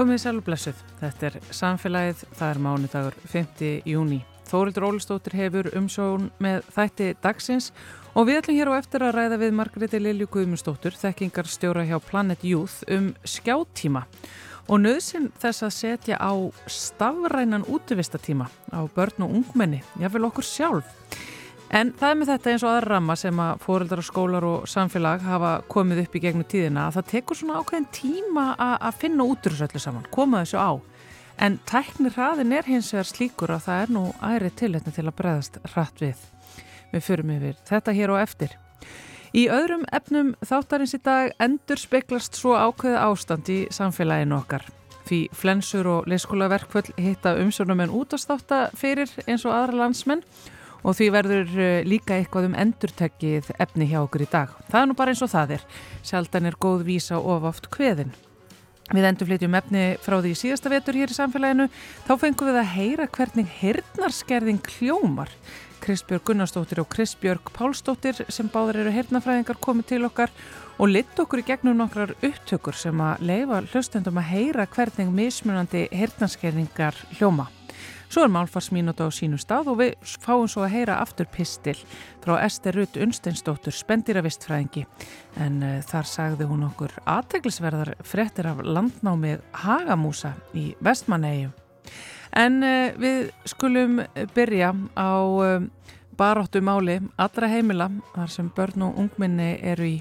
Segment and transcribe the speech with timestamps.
[0.00, 0.78] Komið sæl og blessuð.
[0.96, 3.66] Þetta er samfélagið, það er mánudagur 5.
[3.84, 4.22] júni.
[4.48, 7.66] Þórildur Ólistóttir hefur umsjón með þætti dagsins
[8.16, 11.98] og við ætlum hér á eftir að ræða við Margreði Lilju Guðmundsdóttur, þekkingar stjóra hjá
[12.00, 14.06] Planet Youth um skjáttíma
[14.72, 16.32] og nöðsinn þess að setja á
[16.64, 20.96] stafrænan útvistatíma á börn og ungmenni, jáfnvel okkur sjálf.
[21.70, 25.22] En það er með þetta eins og aðra ramma sem að fóreldrar, skólar og samfélag
[25.22, 29.82] hafa komið upp í gegnum tíðina að það tekur svona ákveðin tíma að finna útrúsöllu
[29.82, 30.70] saman, koma þessu á.
[31.38, 35.16] En tæknir hraðin er hins vegar slíkur að það er nú æri tilhættin til að
[35.22, 36.26] breðast hratt við.
[36.90, 38.58] Við förum yfir þetta hér og eftir.
[39.30, 44.66] Í öðrum efnum þáttarins í dag endur speklast svo ákveði ástand í samfélaginu okkar.
[45.06, 50.26] Því flensur og leyskólaverkvöld hitta umsjónum en útastáta fyrir eins og aðra landsmenn
[50.82, 54.56] og því verður eh, líka eitthvað um endurtekkið efni hjá okkur í dag.
[54.70, 55.64] Það er nú bara eins og það er.
[56.02, 58.12] Sjaldan er góð vísa of oft hveðin.
[58.90, 61.68] Við endurflytjum efni frá því síðasta vetur hér í samfélaginu.
[62.08, 65.30] Þá fengum við að heyra hvernig hernaskerðing kljómar.
[65.80, 70.34] Kristbjörg Gunnarsdóttir og Kristbjörg Pálsdóttir sem báður eru hernafræðingar komið til okkar
[70.76, 75.86] og lit okkur í gegnum nokkrar upptökur sem að leifa hlustendum að heyra hvernig mismunandi
[75.94, 77.48] hernaskerðingar hljóma.
[78.10, 81.76] Svo er málfarsmínúta á sínu stað og við fáum svo að heyra aftur pistil
[82.24, 84.82] frá Ester Rutt Unsteinsdóttur spendiravistfræðingi
[85.38, 91.54] en uh, þar sagði hún okkur aðteglisverðar frettir af landnámið Hagamúsa í Vestmannegjum.
[92.34, 94.00] En uh, við skulum
[94.34, 95.62] byrja á uh,
[96.18, 99.98] baróttu máli allra heimila þar sem börn og ungminni eru í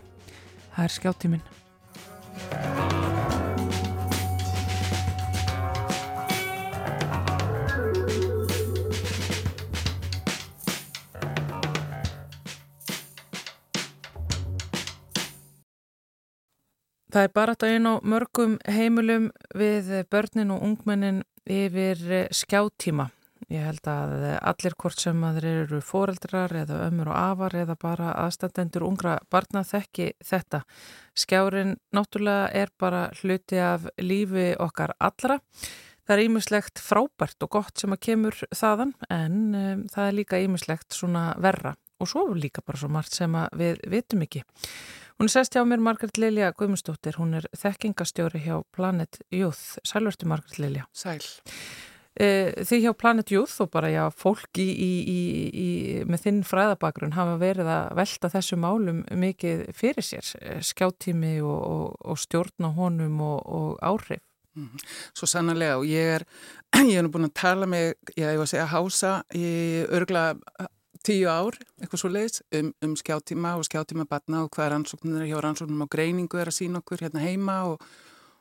[0.80, 2.99] Það er skjáttíminn.
[17.10, 23.08] Það er bara þetta einn á mörgum heimilum við börnin og ungmennin yfir skjáttíma.
[23.50, 24.12] Ég held að
[24.46, 29.16] allir hvort sem að þeir eru foreldrar eða ömur og afar eða bara aðstandendur ungra
[29.34, 30.62] barna þekki þetta.
[31.18, 35.40] Skjárin náttúrulega er bara hluti af lífi okkar allra.
[36.06, 40.44] Það er ímislegt frábært og gott sem að kemur þaðan en um, það er líka
[40.46, 44.46] ímislegt svona verra og svo líka bara svo margt sem við vitum ekki.
[45.20, 49.76] Hún sest hjá mér Margret Lilja Guðmundsdóttir, hún er þekkingastjóri hjá Planet Youth.
[49.84, 50.86] Sælvertu Margret Lilja.
[50.96, 51.26] Sæl.
[52.20, 55.20] Þið hjá Planet Youth og bara já, fólk í, í,
[55.52, 55.68] í,
[56.08, 60.32] með þinn fræðabagrun hafa verið að velta þessu málum mikið fyrir sér,
[60.72, 64.24] skjáttími og, og, og stjórna honum og, og áhrif.
[64.60, 64.90] -hmm.
[65.14, 66.26] Svo sannarlega og ég er,
[66.92, 69.46] ég er búin að tala með, ég var að segja hása í
[69.88, 70.26] örgla
[71.10, 75.40] tíu ár, eitthvað svo leiðis, um, um skjáttíma og skjáttíma batna og hvaða rannsóknir hjá
[75.42, 77.84] rannsóknum á greiningu er að sína okkur hérna heima og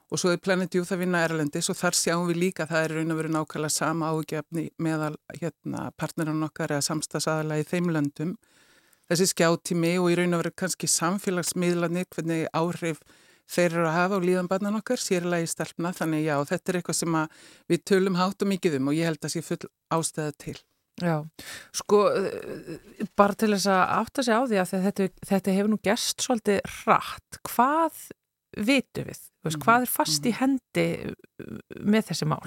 [0.09, 2.85] og svo er Planet Youth að vinna Erlendis og þar sjáum við líka að það
[2.85, 7.91] er raun og verið nákvæmlega sama ágefni meðal hérna, partneran okkar eða samstagsadala í þeim
[7.93, 8.35] löndum.
[9.09, 13.03] Þessi skjáttími og í raun og verið kannski samfélagsmiðlanir, hvernig áhrif
[13.49, 17.01] þeir eru að hafa á líðanbarnan okkar, sérlega í stelpna, þannig já, þetta er eitthvað
[17.03, 17.21] sem
[17.69, 19.63] við tölum hátt og mikið um og ég held að sé full
[19.93, 20.59] ástæða til.
[20.99, 21.17] Já,
[21.79, 22.03] sko,
[23.19, 26.63] bara til þess að átta sig á því að þetta, þetta hefur nú gerst svolítið
[26.89, 27.41] rætt.
[27.47, 28.01] Hvað
[28.57, 29.21] vitu við?
[29.47, 30.85] Veist, hvað er fast í hendi
[31.79, 32.41] með þessi mál?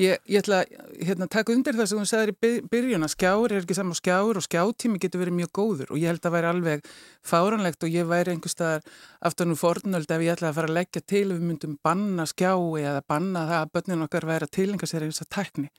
[0.00, 3.54] Ég, ég ætla að hérna, taka undir það sem þú segðir í byrjun að skjár
[3.54, 6.50] er ekki saman skjár og skjáttími getur verið mjög góður og ég held að væri
[6.50, 6.90] alveg
[7.30, 8.88] fáranlegt og ég væri einhver staðar
[9.30, 12.82] aftan úr fornöld ef ég ætla að fara að leggja til við myndum banna skjái
[12.82, 15.70] eða banna það að börnin okkar væri að tilenga sér eins að tækni.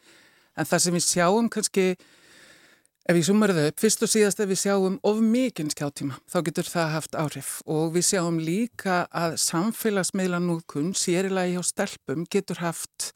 [0.58, 1.92] En það sem við sjáum kannski
[3.08, 6.68] Ef sumar það upp, fyrst og síðast ef við sjáum of mikinn skjáttíma, þá getur
[6.68, 7.52] það haft áhrif.
[7.64, 13.14] Og við sjáum líka að samfélagsmiðlanúðkunn, sérilagi hjá stelpum, getur haft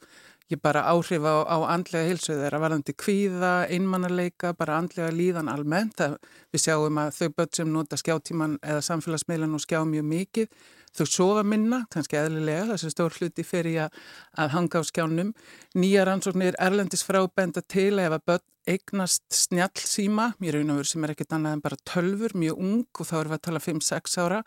[0.52, 5.96] ekki bara áhrif á, á andlega hilsu þeirra varðandi kvíða, einmannarleika, bara andlega líðan almennt.
[5.96, 6.18] Það,
[6.52, 10.62] við sjáum að þau börn sem nota skjáttíman eða samfélagsmiðlan og skjá mjög mikið,
[10.92, 14.00] þau sofa minna, kannski eðlilega, þessi stór hluti fyrir að,
[14.44, 15.34] að hanga á skjánum.
[15.80, 21.32] Nýja rannsóknir erlendis frábenda til ef að börn eignast snjallsíma, mér veru sem er ekkit
[21.34, 24.38] annað en bara tölfur, mjög ung og þá erum við að tala 5-6 ára,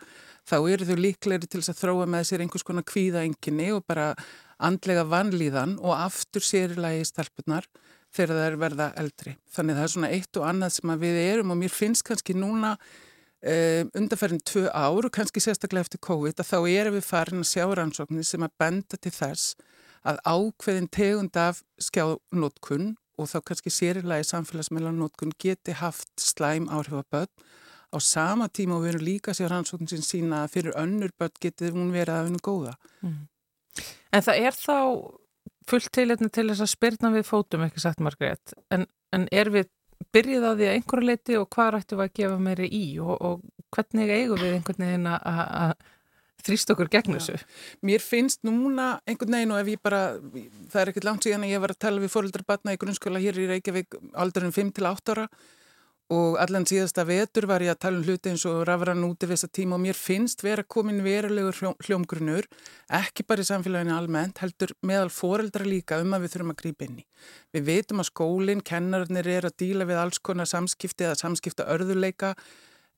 [0.48, 4.14] þá eru þau líklegri til að þróa með sér einhvers konar kvíðaenginni og bara
[4.58, 7.66] andlega vanlíðan og aftur sérilagi í stelpunar
[8.16, 9.34] þegar það er verða eldri.
[9.52, 12.76] Þannig það er svona eitt og annað sem við erum og mér finnst kannski núna
[12.76, 17.50] um, undanferðin tvö ár og kannski sérstaklega eftir COVID að þá erum við farin að
[17.52, 19.56] sjá rannsóknir sem að benda til þess
[20.06, 27.08] að ákveðin tegund af skjánótkun og þá kannski sérilagi samfélagsmeilanótkun geti haft slæm áhrif að
[27.14, 27.46] börn
[27.94, 31.40] á sama tíma og við erum líka sér rannsókn sem sína að fyrir önnur börn
[31.42, 32.74] getið hún verið að hennu góða.
[33.02, 33.24] Mm.
[34.14, 34.78] En það er þá
[35.66, 39.72] fullt til til þess að spyrna við fótum, ekki sagt Margrét, en, en er við
[40.14, 42.84] byrjið á því að einhverju leiti og hvað rættu við að gefa meiri í?
[43.02, 45.74] Og, og hvernig eigum við einhvern veginn að
[46.46, 47.38] þrýst okkur gegn þessu?
[47.86, 50.02] Mér finnst núna einhvern veginn og ef ég bara,
[50.72, 53.40] það er ekkert langt síðan að ég var að tala við fóröldarbatna í grunnskóla hér
[53.42, 55.28] í Reykjavík aldurinn 5-8 ára
[56.12, 59.34] og allan síðasta vetur var ég að tala um hluti eins og rafran úti við
[59.34, 62.46] þessa tíma og mér finnst vera komin verulegur hljómgrunur,
[62.94, 66.86] ekki bara í samfélaginu almennt, heldur meðal foreldra líka um að við þurfum að grípa
[66.86, 67.06] inn í.
[67.56, 72.36] Við veitum að skólinn, kennarnir er að díla við alls konar samskipti eða samskipta örðuleika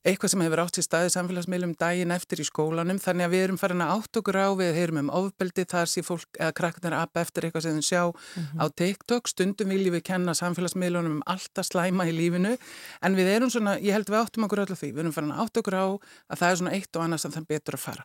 [0.06, 3.58] eitthvað sem hefur átt í staði samfélagsmiðlum daginn eftir í skólanum þannig að við erum
[3.58, 7.22] farin að átt okkur á við heyrum um ofbeldi þar sé fólk eða krakkarnir að
[7.24, 8.62] eftir eitthvað sem þau sjá mm -hmm.
[8.62, 12.56] á TikTok stundum viljum við kenna samfélagsmiðlunum um alltaf slæma í lífinu
[13.02, 15.42] en við erum svona, ég held við áttum okkur öllu því við erum farin að
[15.42, 15.86] átt okkur á
[16.30, 18.04] að það er svona eitt og annað sem það betur að fara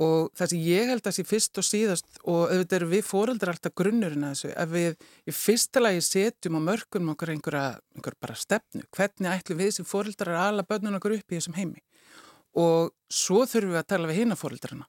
[0.00, 3.52] og það sem ég held að sé fyrst og síðast og auðvitað eru við fóreldrar
[3.52, 7.66] alltaf grunnurinn að þessu að við í fyrsta lagi setjum á mörgum okkur einhverja,
[7.96, 8.86] einhverja bara stefnu.
[8.96, 11.84] Hvernig ætlum við sem fóreldrar að ala börnun okkur upp í þessum heimi?
[12.60, 14.88] Og svo þurfum við að tala við hina fóreldrarna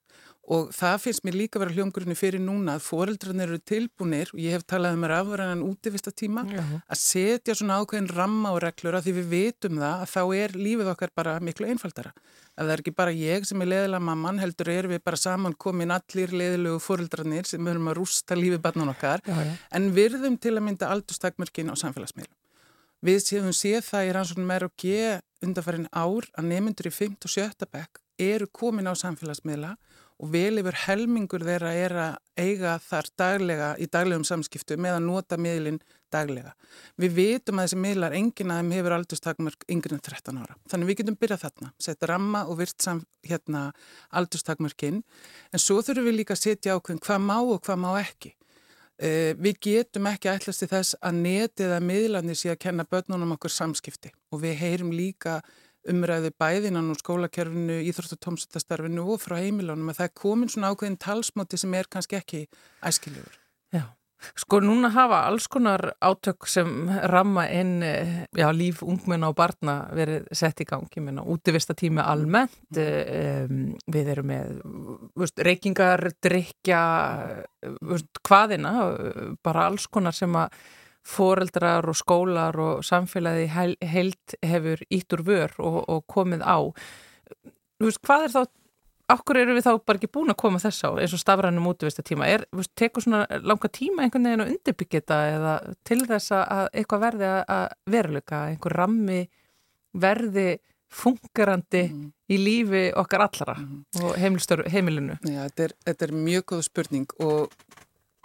[0.51, 4.57] og það finnst mér líka vera hljómgrunni fyrir núna að fóreldrarnir eru tilbúinir og ég
[4.57, 6.81] hef talað um að afverðan útivista tíma uh -huh.
[6.91, 10.51] að setja svona ákveðin ramma og reglur að því við vitum það að þá er
[10.65, 12.11] lífið okkar bara miklu einfaldara
[12.57, 15.53] að það er ekki bara ég sem er leðilega mamman heldur er við bara saman
[15.53, 19.57] komin allir leðilegu fóreldrarnir sem höfum að rústa lífið barnan okkar uh -huh.
[19.71, 22.41] en virðum til að mynda aldurstakmörkin á samfélagsmiðlum
[23.01, 27.15] Við séum séð það í rannsóknum er og ge undarfærin ár að nemyndur í 5.
[27.25, 27.65] og 7.
[27.73, 29.71] bekk eru komin á samfélagsmiðla
[30.21, 35.05] og vel yfir helmingur þeirra er að eiga þar daglega í daglegum samskiptu með að
[35.07, 35.79] nota miðlinn
[36.13, 36.51] daglega.
[36.99, 40.57] Við vitum að þessi miðlar enginn að þeim hefur aldurstakmörk yngri en 13 ára.
[40.69, 43.63] Þannig við getum byrjað þarna, setja ramma og virt sam, hérna,
[44.19, 48.35] aldurstakmörkinn en svo þurfum við líka að setja ákveðin hvað má og hvað má ekki.
[49.01, 53.33] Uh, við getum ekki ætlast í þess að netið að miðlarnir sé að kenna börnunum
[53.33, 55.39] okkur samskipti og við heyrum líka
[55.89, 61.59] umræðu bæðinan úr skólakerfinu, íþróttutómsuttastarfinu og frá heimilónum að það er komin svona ákveðin talsmáti
[61.61, 62.41] sem er kannski ekki
[62.85, 63.39] æskiljur.
[63.73, 63.85] Já,
[64.37, 70.27] sko núna hafa alls konar átök sem ramma inn já, líf ungmenna og barna verið
[70.37, 74.61] sett í gangi, menna útivista tími almennt, um, við erum með
[75.17, 76.83] veist, reykingar, drikja,
[77.81, 78.75] veist, hvaðina,
[79.43, 80.53] bara alls konar sem að
[81.07, 86.59] foreldrar og skólar og samfélagi held hefur ítt úr vör og, og komið á
[87.81, 88.41] veist, hvað er þá
[89.11, 92.05] okkur eru við þá bara ekki búin að koma þess á eins og stafrænum útvista
[92.05, 95.55] tíma er, veist, tekur svona langa tíma einhvern veginn að undirbyggja eða
[95.87, 97.65] til þess að eitthvað verði að
[97.95, 99.21] veruleika einhver rammi
[99.91, 100.49] verði
[100.91, 102.07] fungerandi mm.
[102.35, 103.83] í lífi okkar allara mm.
[104.03, 104.17] og
[104.71, 107.53] heimilinu Já, þetta er, þetta er mjög góð spurning og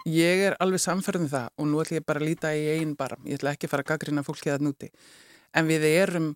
[0.07, 2.93] Ég er alveg samferðin um það og nú ætlum ég bara að líta í einn
[2.95, 3.25] barm.
[3.27, 4.91] Ég ætla ekki að fara að gaggrina fólki að núti.
[5.51, 6.31] En við erum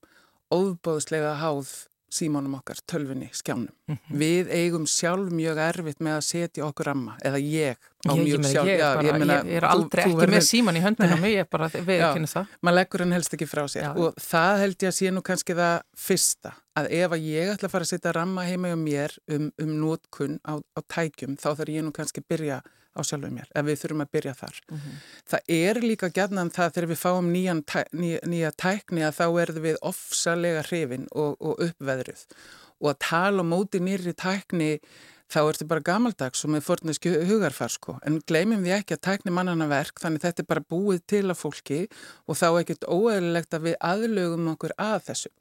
[0.51, 1.71] óbóðslega háð
[2.11, 3.71] símónum okkar, tölfunni, skjánum.
[3.87, 4.17] Mm -hmm.
[4.19, 8.45] Við eigum sjálf mjög erfitt með að setja okkur ramma, eða ég á ég, mjög
[8.51, 8.67] sjálf.
[8.67, 11.23] Ég, já, bara, ég, meina, ég er aldrei þú, ekki þú með síman í höndunum,
[11.35, 12.45] ég er bara viðkynna það.
[12.61, 13.95] Man leggur hann helst ekki frá sér já.
[13.95, 17.67] og það held ég að sé nú kannski það fyrsta, að ef að ég ætla
[17.67, 21.49] að fara að setja ramma heima um mér um, um nótkunn á, á tækjum, þá
[21.55, 22.61] þarf ég nú kannski að byrja
[22.91, 24.57] á sjálfum mér, ef við þurfum að byrja þar.
[24.69, 24.97] Mm -hmm.
[25.31, 29.63] Það er líka gætnan það þegar við fáum nýjan, nýja, nýja tækni að þá erðum
[29.63, 32.25] við ofsalega hrifin og, og uppveðruð
[32.81, 34.79] og að tala móti nýri tækni
[35.31, 39.03] þá er þetta bara gamaldags og með fornesku hugarfar sko, en gleymum við ekki að
[39.07, 41.81] tækni mannana verk, þannig þetta er bara búið til að fólki
[42.27, 45.31] og þá er ekkert óeðlilegt að við aðlögum okkur að þessu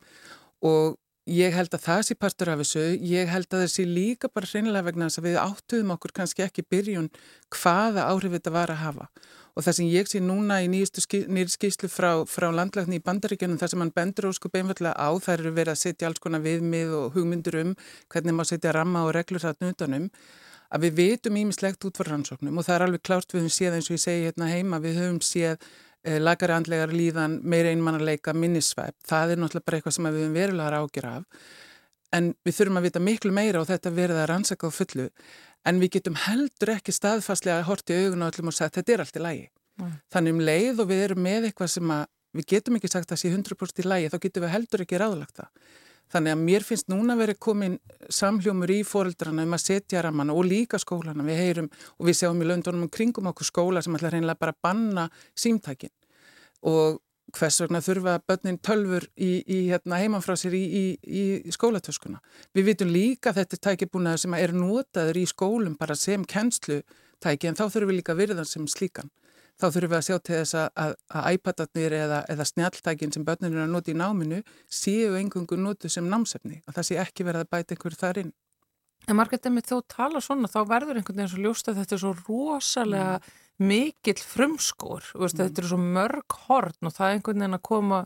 [0.70, 0.98] og
[1.30, 4.86] Ég held að það sé partur af þessu, ég held að þessi líka bara hreinlega
[4.88, 7.06] vegna þess að við áttuðum okkur kannski ekki byrjun
[7.54, 9.06] hvaða áhrif þetta var að hafa.
[9.54, 13.70] Og það sem ég sé núna í nýjastu skýslu frá, frá landlækni í bandaríkjunum þar
[13.70, 17.14] sem hann bendur óskup einfallega á þær eru verið að setja alls konar viðmið og
[17.14, 17.74] hugmyndur um
[18.10, 20.08] hvernig maður setja ramma og reglur þarna utanum
[20.70, 22.58] að við veitum ímislegt út frá rannsóknum.
[22.58, 24.98] Og það er alveg klárt við höfum séð eins og ég segi hérna heima við
[25.04, 25.70] höfum séð
[26.20, 28.96] lagari andlegar líðan, meira einmannarleika, minnisvæp.
[29.06, 31.48] Það er náttúrulega bara eitthvað sem við verulegar ágjur af.
[32.16, 35.08] En við þurfum að vita miklu meira og þetta verða að rannsaka á fullu.
[35.68, 38.94] En við getum heldur ekki staðfastlega að horta í augun og öllum og segja þetta
[38.94, 39.44] er allt í lægi.
[39.80, 39.92] Mm.
[40.12, 43.14] Þannig um leið og við erum með eitthvað sem að við getum ekki sagt að
[43.14, 45.52] það sé 100% í lægi, þá getum við heldur ekki ráðlagt það.
[46.10, 47.76] Þannig að mér finnst núna verið komin
[48.10, 51.26] samhljómur í fóreldrana um að setja ramanna og líka skólana.
[51.26, 54.56] Við heyrum og við sjáum í löndunum um kringum okkur skóla sem ætla reynilega bara
[54.56, 55.06] að banna
[55.38, 55.92] símtækin.
[56.66, 56.98] Og
[57.36, 60.84] hvers vegna þurfa börnin tölfur í, í hérna, heimanfrá sér í, í,
[61.46, 62.18] í skólatöskuna.
[62.56, 67.68] Við vitum líka þetta tækibúnaður sem er notaður í skólum bara sem kennslutæki en þá
[67.68, 69.12] þurfum við líka virðan sem slíkan.
[69.60, 73.52] Þá þurfum við að sjá til þess að, að iPad-atnir eða, eða snjáltækin sem börnin
[73.52, 74.38] eru að nota í náminu
[74.72, 78.32] séu engungu notu sem námsefni og það sé ekki verið að bæta einhverju þar inn.
[79.08, 82.02] En Margret, ef þú tala svona þá verður einhvern veginn svo ljóst að þetta er
[82.02, 85.32] svo rosalega mm mikill frumskór, mm.
[85.36, 88.00] þetta eru svo mörg horn og það er einhvern veginn að koma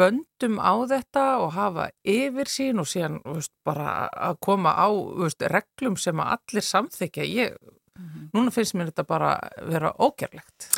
[0.00, 4.88] böndum á þetta og hafa yfir sín og síðan veist, bara að koma á
[5.20, 7.28] veist, reglum sem að allir samþykja.
[7.28, 7.58] Ég,
[8.00, 8.28] mm -hmm.
[8.32, 9.38] Núna finnst mér þetta bara
[9.68, 10.68] vera ógerlegt.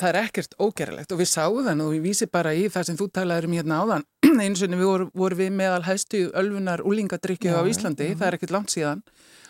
[0.00, 2.96] Það er ekkert ógerlegt og við sáum þann og við vísi bara í það sem
[2.96, 4.04] þú talaður um hérna áðan.
[4.44, 8.16] Eins og við vorum voru við meðal hæstu ölfunar úlingadrykju á Íslandi, já.
[8.16, 9.02] það er ekkert langt síðan.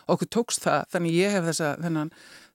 [0.06, 2.10] Okkur tókst það, þannig ég hef þessa, þennan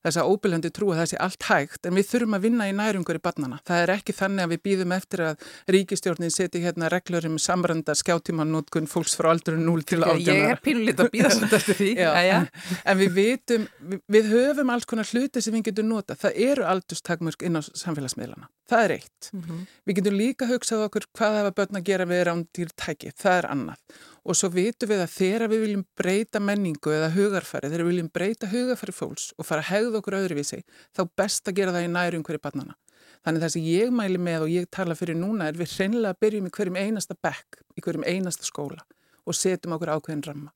[0.05, 3.19] þessa óbyrjandi trú að það sé allt hægt en við þurfum að vinna í nærungur
[3.19, 3.59] í barnana.
[3.67, 5.45] Það er ekki þannig að við býðum eftir að
[5.75, 10.25] ríkistjórnin seti hérna reglur um samranda skjáttímanótkun fólks frá aldrei 0 til 18.
[10.29, 11.91] Ég er pínulít að býða svolítið eftir því.
[12.05, 12.41] Já, ja,
[12.83, 16.17] en, við vitum, við, við höfum alls konar hluti sem við getum nota.
[16.19, 18.49] Það eru aldurstakmörk inn á samfélagsmiðlana.
[18.69, 19.29] Það er eitt.
[19.31, 19.63] Mm -hmm.
[19.85, 23.13] Við getum líka hugsað okkur hvað hafa börn að gera við rándýrtæki.
[23.15, 23.79] Það er annað
[24.25, 28.09] og svo vitum við að þegar við viljum breyta menningu eða hugarfæri, þegar við viljum
[28.13, 30.63] breyta hugarfæri fólks og fara að hegða okkur öðruvísi,
[30.97, 32.77] þá best að gera það í nærum hverju barnana.
[33.25, 36.49] Þannig það sem ég mæli með og ég tala fyrir núna er við hreinlega byrjum
[36.49, 38.85] í hverjum einasta bekk, í hverjum einasta skóla
[39.25, 40.51] og setjum okkur ákveðin ramma.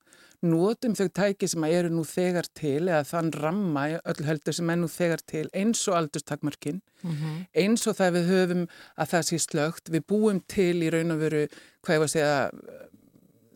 [0.46, 4.78] Nótum þau tæki sem eru nú þegar til eða þann ramma öll heldur sem er
[4.80, 7.42] nú þegar til eins og aldurstakmarkin, mm -hmm.
[7.64, 8.64] eins og það við höfum
[8.96, 11.48] að það sé slögt, við búum til í raun og veru,
[11.84, 12.52] hvað ég var að segja,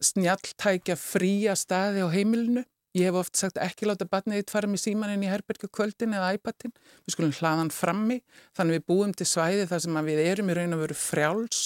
[0.09, 2.63] snjalltækja fría staði á heimilinu.
[2.93, 6.35] Ég hef oft sagt ekki láta batnið þitt fara með símaninn í herbergu kvöldin eða
[6.37, 6.75] iPadin.
[7.07, 8.19] Við skulum hlaðan frammi
[8.53, 11.63] þannig við búum til svæði þar sem við erum í raun og veru frjáls.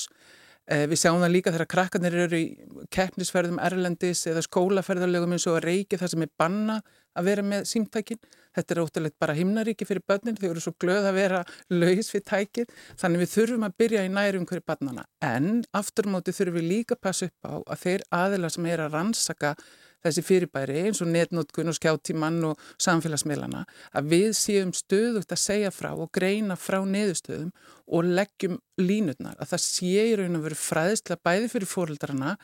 [0.68, 2.48] Eh, við sjáum það líka þegar krakkarnir eru í
[2.92, 6.76] keppnisferðum Erlendis eða skólaferðarlegum eins og að reiki það sem er banna
[7.16, 8.20] að vera með símtækin.
[8.58, 12.24] Þetta er óttalegt bara himnaríki fyrir börnin, þau eru svo glöð að vera laus við
[12.28, 15.06] tækið, þannig við þurfum að byrja í nærum hverju barnana.
[15.24, 18.84] En aftur móti þurfum við líka að passa upp á að þeir aðila sem er
[18.84, 19.54] að rannsaka
[20.06, 23.64] þessi fyrirbæri eins og netnótkun og skjáttímann og samfélagsmiðlana
[23.98, 27.52] að við séum stöðugt að segja frá og greina frá neðustöðum
[27.88, 32.36] og leggjum línutnar að það sé í raun og veru fræðislega bæði fyrir fóröldarana,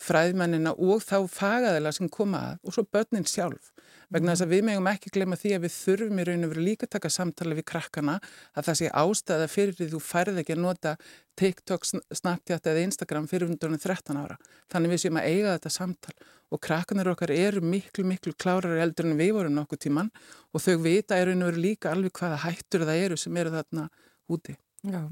[0.00, 3.72] fræðmennina og þá fagaðila sem koma að og svo börnin sjálf
[4.12, 6.66] vegna þess að við megum ekki glemja því að við þurfum í raun og veru
[6.66, 8.18] líka taka samtala við krakkana
[8.52, 10.94] að það sé ástæða fyrir því þú færð ekki að nota
[11.40, 14.36] TikTok, Snapchat eða Instagram fyrir 13 ára.
[14.72, 16.16] Þannig við séum að eiga þetta samtal
[16.52, 20.12] og krakkanar okkar eru miklu, miklu klárar eldur en við vorum nokkuð tíman
[20.52, 23.54] og þau vita í raun og veru líka alveg hvaða hættur það eru sem eru
[23.56, 23.88] þarna
[24.28, 24.58] úti.
[24.84, 25.06] Já.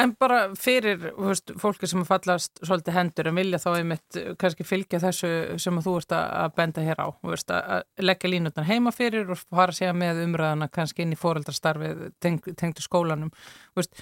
[0.00, 5.00] En bara fyrir veist, fólki sem fallast svolítið hendur en vilja þá einmitt kannski fylgja
[5.02, 5.30] þessu
[5.62, 7.08] sem þú ert að benda hér á.
[7.26, 12.08] Veist, að leggja línutna heima fyrir og fara segja með umræðana kannski inn í foreldrastarfið
[12.20, 13.32] tengdu teng skólanum
[13.76, 13.96] veist,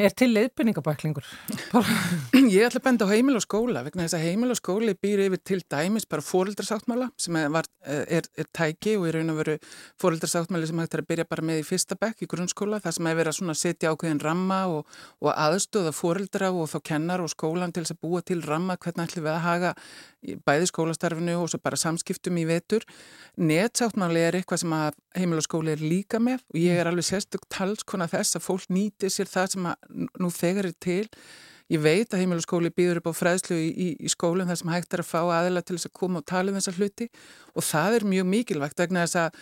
[0.00, 1.26] Er til leiðbynningabæklingur?
[2.34, 5.22] Ég ætla að benda á heimil og skóla vegna þess að heimil og skóli býr
[5.26, 9.56] yfir til dæmis bara fóreldrasáttmála sem var, er, er tæki og er raun og veru
[10.02, 13.10] fóreldrasáttmáli sem hægt er að byrja bara með í fyrsta bekk í grunnskóla það sem
[13.10, 17.74] er verið að setja ákveðin ramma og, og aðstóða fóreldra og þá kennar og skólan
[17.74, 19.74] til þess að búa til ramma hvernig ætlum við að haga
[20.46, 22.84] bæði skólastarfinu og svo bara samskiptum í vetur.
[23.42, 24.74] Netsáttmáli er eitthvað sem
[25.18, 28.68] heimil og skóli er líka með og ég er alveg sérstök talskona þess að fólk
[28.72, 29.68] nýti sér það sem
[30.20, 31.04] nú þegar er til.
[31.72, 34.60] Ég veit að heimil og skóli býður upp á fræðslu í, í, í skólinn þar
[34.60, 37.06] sem hægt er að fá aðila til þess að koma og tala um þessa hluti
[37.54, 39.38] og það er mjög mikilvægt vegna þess að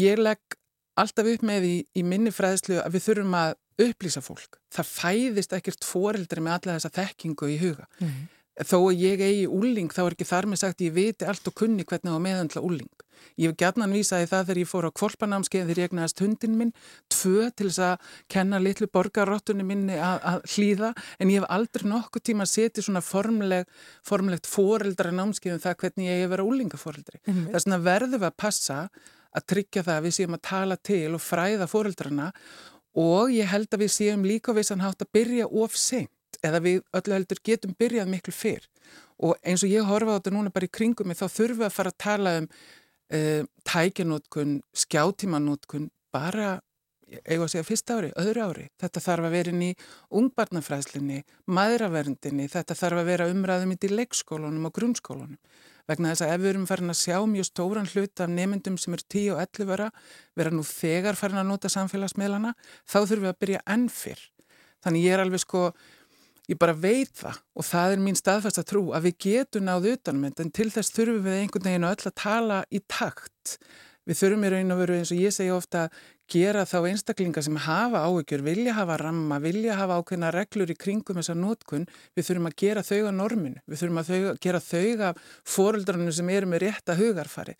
[0.00, 0.56] ég legg
[0.96, 3.52] alltaf upp með í, í minni fræðslu að við þurfum að
[3.84, 4.56] upplýsa fólk.
[4.72, 7.90] Það fæðist ekkert foreldri með alla þessa þekkingu í huga.
[7.98, 8.32] Mm -hmm
[8.64, 11.56] þó að ég eigi úling þá er ekki þar með sagt ég viti allt og
[11.58, 12.92] kunni hvernig á meðhandla úling.
[13.36, 16.72] Ég hef gætnan vísaði það þegar ég fór á kvolpanámskeið þegar ég egnaðist hundin minn,
[17.12, 22.24] tvö til þess að kenna litlu borgarrottunni minni að, hlýða en ég hef aldrei nokkuð
[22.30, 23.68] tíma setja svona formleg,
[24.06, 27.20] formlegt foreldra námskeið um það hvernig ég hef verið úlingaforeldri.
[27.24, 27.46] Mm -hmm.
[27.50, 28.78] Það er svona verðið að passa
[29.36, 32.32] að tryggja það að við séum að tala til og fræða foreldrana
[32.96, 36.10] og ég held að við séum líka vissan hátt að byrja of seint
[36.44, 38.66] eða við öllu heldur getum byrjað miklu fyrr
[39.16, 41.68] og eins og ég horfa á þetta núna bara í kringum mig þá þurfum við
[41.68, 46.56] að fara að tala um uh, tækjanótkun, skjáttímanótkun bara,
[47.22, 48.66] eiga að segja fyrsta ári, öðru ári.
[48.82, 49.70] Þetta þarf að vera inn í
[50.20, 55.40] ungbarnafræðslinni, maðuraverndinni, þetta þarf að vera umræðum í leikskólunum og grunnskólunum
[55.86, 58.96] vegna þess að ef við erum farin að sjá mjög stóran hlut af nemyndum sem
[58.96, 59.90] er 10 og 11 vera,
[60.34, 64.24] vera nú þegar farin að nota samfélagsmiðlana, þá þurfum við að byrja enn fyrr.
[64.82, 65.62] Þannig ég er alveg sko,
[66.50, 69.96] ég bara veit það og það er mín staðfæst að trú að við getum náðu
[69.96, 73.56] utanum en til þess þurfum við einhvern veginn og öll að tala í takt.
[74.06, 75.88] Við þurfum í raun og veru eins og ég segja ofta
[76.30, 81.18] gera þá einstaklinga sem hafa áökjur, vilja hafa ramma, vilja hafa ákveðna reglur í kringum
[81.18, 85.06] þessa nótkun, við þurfum að gera þau að norminu, við þurfum að þau, gera þau
[85.08, 85.20] að
[85.54, 87.56] fóröldrannu sem eru með rétta hugarfari.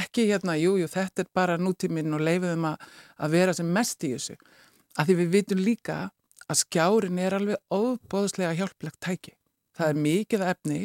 [0.00, 2.88] Ekki hérna, jújú, jú, þetta er bara nútíminn og leifiðum að,
[3.20, 4.36] að vera sem mest í þessu.
[4.96, 6.00] Af því við vitum líka
[6.50, 9.36] að skjárin er alveg óbóðslega hjálplegt tæki.
[9.78, 10.80] Það er mikið efni,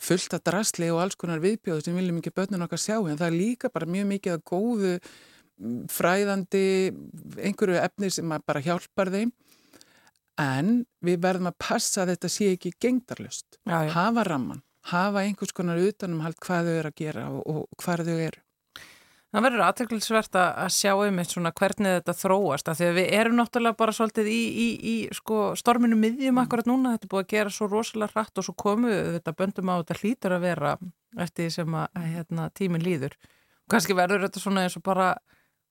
[0.00, 3.28] fullt af drasli og alls konar viðbjóðu sem viljum ekki börnun okkar sjá, en það
[3.28, 4.94] er líka bara mjög mikið að góðu
[5.94, 6.66] fræðandi
[7.38, 9.30] einhverju efni sem bara hjálpar þeim
[10.42, 13.92] en við verðum að passa að þetta sé ekki gengdarlust, já, já.
[13.94, 18.16] hafa ramman hafa einhvers konar utanumhald hvað þau eru að gera og, og hvað þau
[18.16, 18.42] eru
[19.34, 23.14] Það verður aðteglisvert að sjá um eitt svona hvernig þetta þróast af því að við
[23.18, 27.24] erum náttúrulega bara svolítið í, í, í sko, storminu miðjum akkurat núna, þetta er búið
[27.24, 30.76] að gera svo rosalega hratt og svo komu þetta böndum á þetta hlýtur að vera
[31.24, 33.16] eftir því sem að hérna, tímin líður.
[33.64, 35.14] Og kannski verður þetta svona eins og bara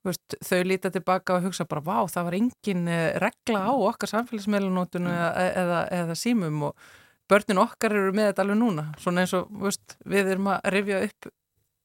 [0.03, 4.09] Veist, þau líta tilbaka og hugsa bara vá það var engin eh, regla á okkar
[4.11, 5.13] samfélagsmeilunótun mm.
[5.13, 6.89] eða, eða, eða símum og
[7.31, 8.85] börnin okkar eru með þetta alveg núna.
[8.99, 11.29] Svona eins og veist, við erum að rifja upp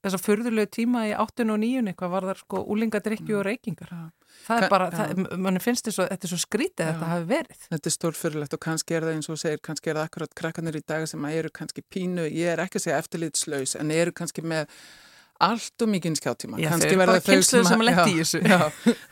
[0.05, 3.39] þessa förðulegu tíma í 8 og 9 hvað var þar sko úlingadrykju mm.
[3.41, 3.97] og reykingar
[4.45, 7.67] það er bara, það, mann finnst þetta svo, svo skrítið að þetta hafi verið.
[7.73, 10.79] Þetta er stórfyrirlegt og kannski er það eins og segir kannski er það akkurat krakkanir
[10.79, 14.45] í dag sem eru kannski pínu, ég er ekki að segja eftirlitslaus en eru kannski
[14.47, 14.71] með
[15.39, 16.59] allt og mikinn skjáttíma.
[16.59, 18.01] Já, þau eru bara kynsluð sem að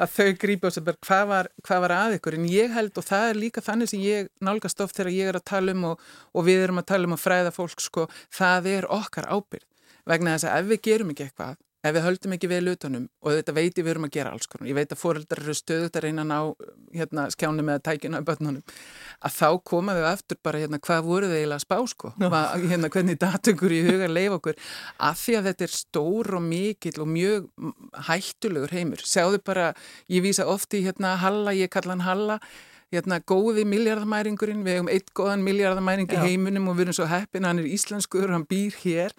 [0.03, 1.51] að þau grípa og bara hvað var,
[1.85, 2.39] var að ykkur?
[2.41, 5.39] En ég held og það er líka þannig sem ég nálgast oft þegar ég er
[5.39, 6.03] að tala um og,
[6.35, 9.67] og við erum að tala um að fræða fólk sko, það er okkar ábyrg
[10.07, 13.35] vegna þess að ef við gerum ekki eitthvað ef við höldum ekki við lutanum og
[13.37, 15.99] þetta veit ég við erum að gera alls konar, ég veit að fóreldrar eru stöðut
[15.99, 16.39] að reyna að ná
[16.97, 18.77] hérna, skjánu með tækina á börnunum,
[19.23, 22.91] að þá komaðu aftur bara hérna hvað voru þið eiginlega að spá sko, Va, hérna
[22.93, 24.61] hvernig datungur í huga leif okkur,
[25.11, 27.51] af því að þetta er stór og mikill og mjög
[28.09, 29.73] hættulegur heimur, sjáðu bara
[30.13, 32.41] ég vísa ofti hérna Halla, ég kalla hann Halla
[32.95, 37.47] hérna góði miljardamæringurinn, við hefum eitt góðan miljardamæring í heiminum og við erum svo heppin,
[37.47, 39.15] hann er íslenskur, hann býr hér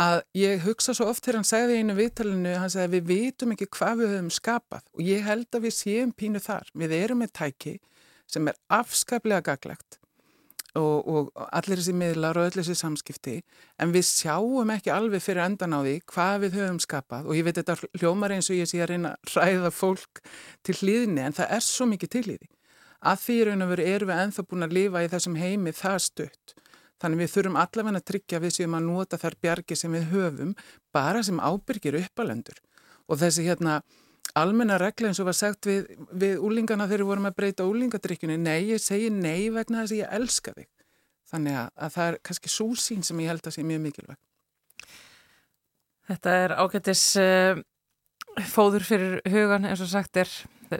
[0.00, 3.68] að ég hugsa svo oft þegar hann segði einu viðtalinu, hann segði við vitum ekki
[3.76, 6.70] hvað við höfum skapað og ég held að við séum pínu þar.
[6.74, 7.74] Við erum með tæki
[8.30, 10.00] sem er afskaplega gaglegt
[10.74, 13.36] og, og allir þessi miðlar og allir þessi samskipti
[13.78, 17.46] en við sjáum ekki alveg fyrir endan á því hvað við höfum skapað og ég
[17.46, 20.24] veit þetta hljómar eins og ég sé að reyna að ræða fólk
[20.66, 22.50] til hlýðinni en það er svo mikið til í því.
[23.04, 25.98] Að því raun og veru erum við enþá búin að lifa í þessum heimi það
[26.08, 26.54] stutt
[27.04, 30.54] Þannig við þurfum allavega að tryggja við séum að nota þær bjargi sem við höfum
[30.94, 32.56] bara sem ábyrgir uppalendur.
[33.12, 33.82] Og þessi hérna
[34.40, 38.38] almenna regla eins og var sagt við, við úlingana þegar við vorum að breyta úlingadrykkjunni,
[38.40, 40.70] nei, ég segi nei vegna þess að ég elska þig.
[41.34, 44.18] Þannig að, að það er kannski súsín sem ég held að sé mjög mikilvæg.
[46.08, 47.62] Þetta er ágættis uh,
[48.48, 50.32] fóður fyrir hugan eins og sagt er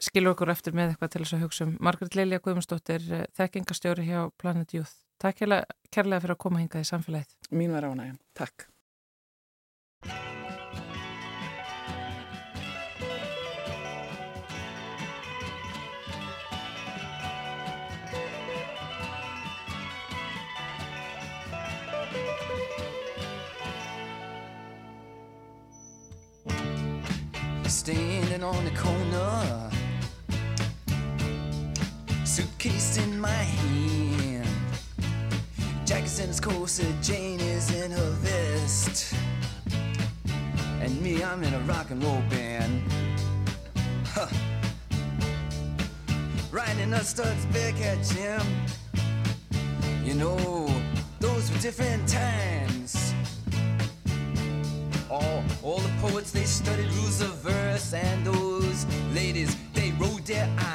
[0.02, 4.08] skilur okkur eftir með eitthvað til þess að hugsa um Margrit Lilja Guðmundsdóttir, eh, þekkingastjóri
[4.08, 5.03] hjá Planet Youth.
[5.22, 5.40] Takk
[5.94, 7.34] kærlega fyrir að koma hingað í samfélagið.
[7.54, 8.20] Mín var ánægum.
[8.34, 8.68] Takk.
[27.84, 29.70] Standing on the corner
[32.24, 33.93] Suitcase in my hand
[36.16, 39.14] In corset, Jane is in her vest.
[40.80, 42.82] And me, I'm in a rock and roll band.
[44.06, 44.28] Huh.
[46.52, 48.46] Riding a Studs Bearcat Jim.
[50.04, 50.68] You know,
[51.18, 53.12] those were different times.
[55.10, 60.48] All, all the poets, they studied rules of verse, and those ladies, they rolled their
[60.60, 60.73] eyes.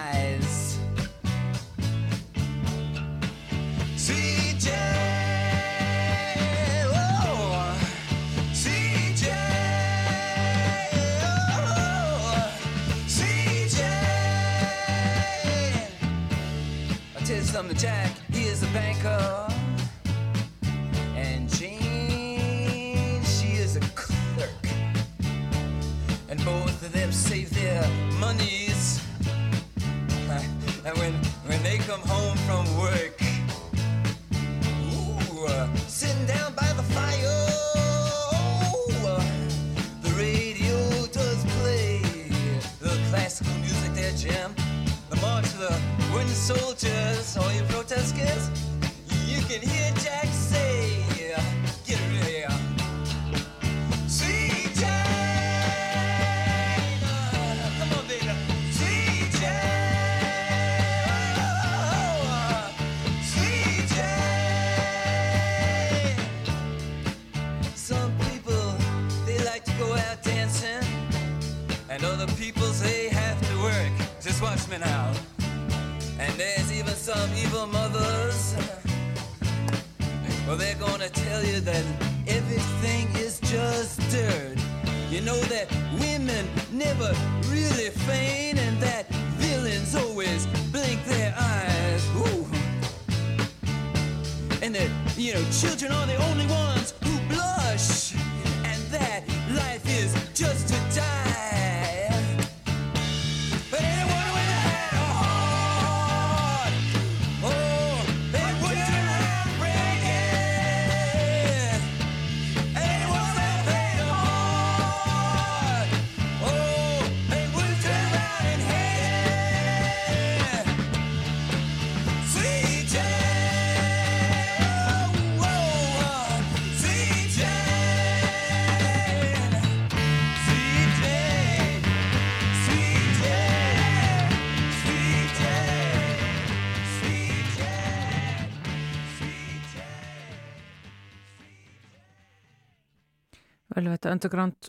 [144.00, 144.68] Velveta Underground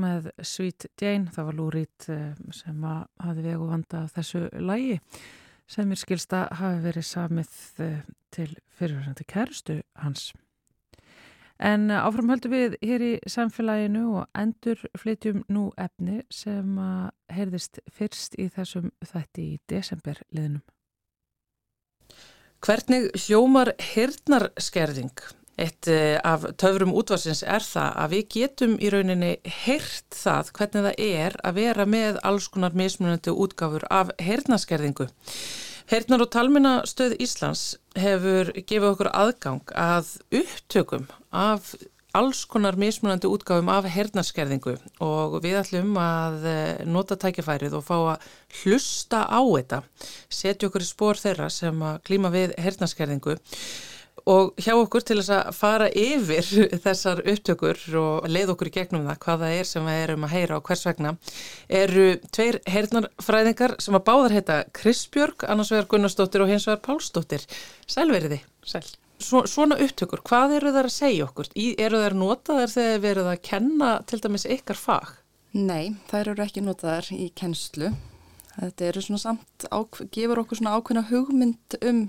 [0.00, 2.04] með Sweet Jane, það var Lúrít
[2.56, 4.94] sem að hafi vegu vanda þessu lægi
[5.68, 7.50] sem mér skilsta hafi verið samið
[7.84, 7.98] eh,
[8.32, 10.30] til fyrirværsandi kærustu hans.
[11.60, 17.36] En eh, áfram höldum við hér í samfélaginu og endur flytjum nú efni sem að
[17.36, 20.64] heyrðist fyrst í þessum þætti í desemberliðnum.
[22.64, 25.12] Hvernig hljómar hirnarskerðing?
[25.60, 29.32] Eitt eh, af töfrum útvarsins er það að við getum í rauninni
[29.64, 35.10] heyrt það hvernig það er að vera með alls konar mismunandi útgáfur af hirnarskerðingu.
[35.90, 37.64] Heyrnar og talminastöð Íslands
[37.98, 41.74] hefur gefið okkur aðgang að upptökum af
[42.16, 47.96] alls konar mismunandi útgáfum af hernarskerðingu og við ætlum að eh, nota tækifærið og fá
[47.98, 48.28] að
[48.62, 49.84] hlusta á þetta,
[50.32, 53.36] setja okkur í spór þeirra sem að klíma við hernarskerðingu
[54.28, 56.48] og hjá okkur til þess að fara yfir
[56.84, 60.34] þessar upptökur og leið okkur í gegnum það hvað það er sem við erum að
[60.36, 61.14] heyra og hvers vegna
[61.80, 67.46] eru tveir heyrnarfræðingar sem að báðar heita Krisbjörg, annars vegar Gunnarsdóttir og hins vegar Pálsdóttir.
[67.90, 68.42] Sælveriði.
[68.66, 68.84] Sæl.
[69.20, 71.50] Svo, svona upptökur, hvað eru þær að segja okkur?
[71.52, 75.10] Í, eru þær notaðar þegar þið verið að kenna til dæmis ykkar fag?
[75.52, 77.90] Nei, þær eru ekki notaðar í kennslu.
[78.54, 82.00] Þetta eru svona samt, ák, gefur okkur svona ákveðna hugmynd um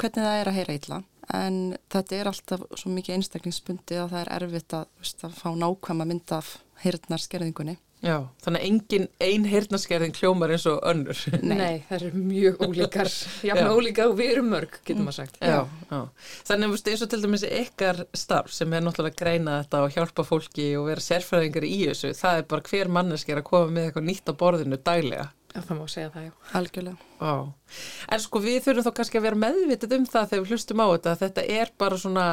[0.00, 1.00] hvernig það er að heyra illa.
[1.36, 1.60] En
[1.92, 6.08] þetta er alltaf svo mikið einstaklingsbundi að það er erfitt að, veist, að fá nákvæma
[6.08, 7.76] mynd af heyrnarskerðingunni.
[8.00, 11.18] Já, þannig að engin ein heyrnarskerðing hljómar eins og önnur.
[11.44, 11.56] Nei.
[11.58, 13.10] Nei, það eru mjög ólíkar,
[13.44, 13.72] jafn Já.
[13.76, 15.36] ólíka og við erum mörg, getur maður sagt.
[15.44, 15.58] Já,
[15.90, 15.98] já.
[16.48, 19.98] Þannig að eins og til dæmis ykkar starf sem er náttúrulega að greina þetta og
[19.98, 23.76] hjálpa fólki og vera sérfræðingar í þessu, það er bara hver manneski er að koma
[23.76, 25.28] með eitthvað nýtt á borðinu daglega.
[25.50, 26.32] Já, það má segja það, já.
[26.60, 27.08] Algjörlega.
[27.18, 27.32] Ó.
[28.14, 30.86] En sko við þurfum þá kannski að vera meðvitið um það þegar við hlustum á
[30.92, 32.26] þetta, að þetta er bara svona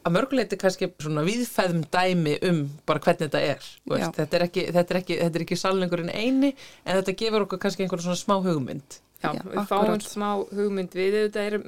[0.00, 3.66] að mörguleiti kannski svona viðfæðum dæmi um bara hvernig þetta er.
[3.82, 4.14] þú Veist, Já.
[4.20, 7.62] þetta, er ekki, þetta, er ekki, þetta er ekki salningurinn eini en þetta gefur okkur
[7.66, 9.00] kannski einhverjum svona smá hugmynd.
[9.20, 11.66] Já, Já, við fáum smá hugmynd við, þetta erum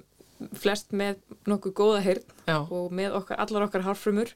[0.58, 1.20] flest með
[1.50, 2.16] nokkuð góða
[2.48, 4.32] Já, og með okkar, allar okkar harfrumur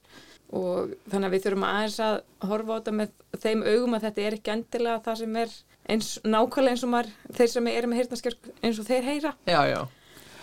[0.55, 4.23] og þannig að við þurfum aðeins að horfa á þetta með þeim augum að þetta
[4.23, 5.57] er ekki endilega það sem er
[5.89, 9.35] eins nákvæmlega eins og maður, þeir sem eru með heyrnaskjörg eins og þeir heyra.
[9.47, 9.81] já, já.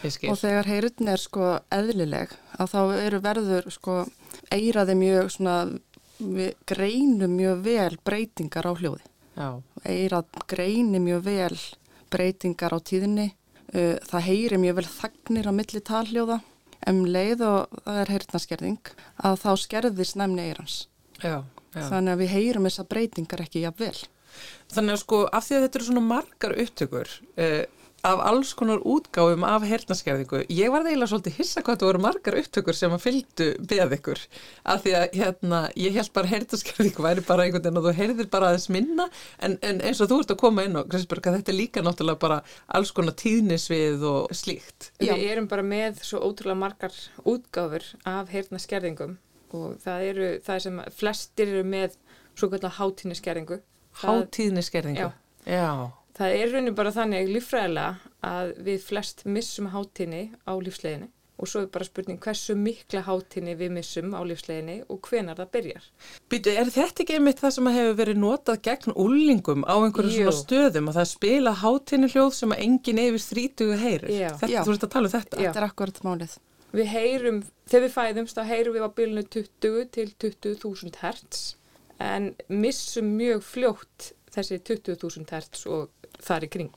[0.03, 3.93] Og þegar heyrn er sko eðlileg að þá eru verður sko
[4.51, 5.53] eiraði mjög svona,
[6.19, 9.05] við greinum mjög vel breytingar á hljóði.
[9.37, 9.47] Já,
[9.87, 11.55] Eirað greini mjög vel
[12.11, 13.29] breytingar á tíðinni.
[13.73, 16.41] Uh, Það heyri mjög vel þagnir á milli talhljóða.
[16.85, 18.91] Um leið og það er heyrnarskerðing
[19.23, 20.75] að þá skerðist nefni eirans.
[21.23, 21.39] já,
[21.73, 21.79] já.
[21.87, 24.03] Þannig að við heyrum þessa breytingar ekki jafn vel.
[24.73, 27.63] Þannig að sko af því að þetta eru svona margar upptökur uh,
[28.03, 32.35] af alls konar útgáfum af hernaskerðingu, ég var eiginlega svolítið hissa hvað þetta voru margar
[32.41, 34.23] upptökur sem að fylgdu beð ykkur,
[34.73, 38.29] af því að hérna, ég held bara hernaskerðingu væri bara einhvern veginn og þú heyrðir
[38.33, 39.07] bara aðeins minna
[39.39, 42.23] en, en eins og þú ert að koma inn Kristberg að þetta er líka náttúrulega
[42.25, 42.41] bara
[42.75, 45.13] alls konar tíðnisvið og slíkt Já.
[45.13, 49.15] Við erum bara með svo ótrúlega margar útgáfur af heyrnaskerðingum
[49.55, 51.95] og það eru það sem flestir eru með
[52.35, 53.61] svo kallar hátíðniskerðingu.
[54.01, 55.11] Hátíðniskerðingu Já.
[55.45, 61.09] Já, Það er raunin bara þannig líffræðilega að við flest missum hátíni á lífsleginni
[61.41, 65.49] og svo er bara spurning hversu mikla hátíni við missum á lífsleginni og hvenar það
[65.55, 65.87] byrjar.
[66.29, 70.35] Býtu, er þetta ekki einmitt það sem hefur verið notað gegn úlingum á einhverju svona
[70.37, 74.13] stöðum og það spila hátíni hljóð sem að enginn yfir þrítugu heyrir?
[74.13, 74.29] Já.
[74.37, 74.61] Þetta, Já.
[74.61, 75.41] þú ert að tala um þetta?
[75.41, 75.49] Já.
[75.49, 76.37] Þetta er akkurat málið.
[76.73, 81.43] Við heyrum, þegar við fæðumst þá heyrum við á bylunu 20 til 20.000 hertz
[81.99, 85.89] en missum mjög fljótt þessi 20.000 hertz og
[86.23, 86.73] þar í kring.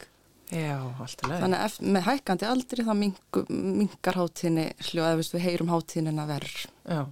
[0.53, 1.41] Já, alltaf leið.
[1.43, 6.27] Þannig að ef- með hækkandi aldri þá mingu- minnkar hátíðinni hljóð eða við heyrum hátíðinina
[6.29, 6.67] verður.
[6.87, 7.07] Já.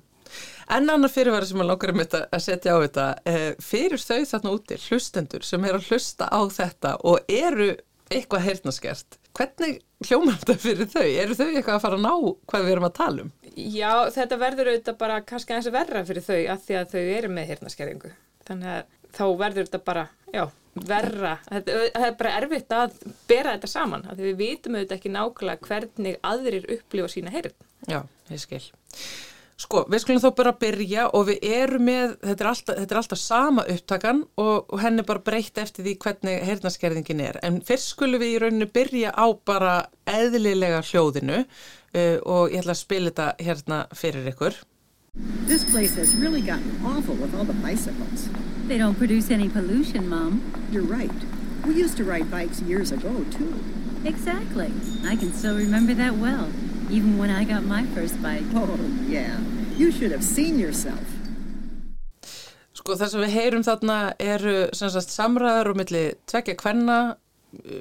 [0.69, 4.23] En annar fyrirværi sem að langar um þetta að setja á þetta, eh, fyrir þau
[4.31, 7.77] þarna úti, hlustendur sem er að hlusta á þetta og eru
[8.11, 11.07] eitthvað heyrnaskert, hvernig hljómar þetta fyrir þau?
[11.25, 12.13] Eru þau eitthvað að fara að ná
[12.51, 13.33] hvað við erum að tala um?
[13.55, 17.33] Já, þetta verður auðvitað bara kannski aðeins verra fyrir þau að því að þau eru
[17.35, 18.13] með hirtnaskerðingu.
[18.49, 18.83] Þannig að
[19.15, 20.45] þá verður þetta bara, já,
[20.93, 21.35] verra.
[21.51, 22.97] Þetta það er bara erfitt að
[23.31, 24.09] bera þetta saman.
[24.11, 27.55] Því við vitum auðvitað ekki nákvæmlega hvernig aðrir upplifa sína heyrn.
[27.87, 28.01] Já,
[28.33, 28.65] ég skil.
[29.65, 33.01] Sko, við skulum þó bara byrja og við erum með, þetta er alltaf, þetta er
[33.01, 37.39] alltaf sama upptakan og, og henni bara breytt eftir því hvernig heyrnaskerðingin er.
[37.47, 39.75] En fyrst skulum við í rauninu byrja á bara
[40.11, 44.61] eðlilega hljóðinu uh, og ég ætla að spila þetta hérna fyrir ykkur.
[45.47, 48.29] This place has really gotten awful with all the bicycles.
[48.67, 50.43] They don't produce any pollution, Mom.
[50.73, 51.25] You're right.
[51.65, 53.55] We used to ride bikes years ago, too.
[54.05, 54.73] Exactly.
[55.07, 56.49] I can still remember that well,
[56.91, 58.45] even when I got my first bike.
[58.55, 59.39] Oh, yeah.
[59.77, 61.03] You should have seen yourself.
[62.75, 66.99] Sko það sem við heyrum þarna eru sem sagt samræður og milli tvekja kvenna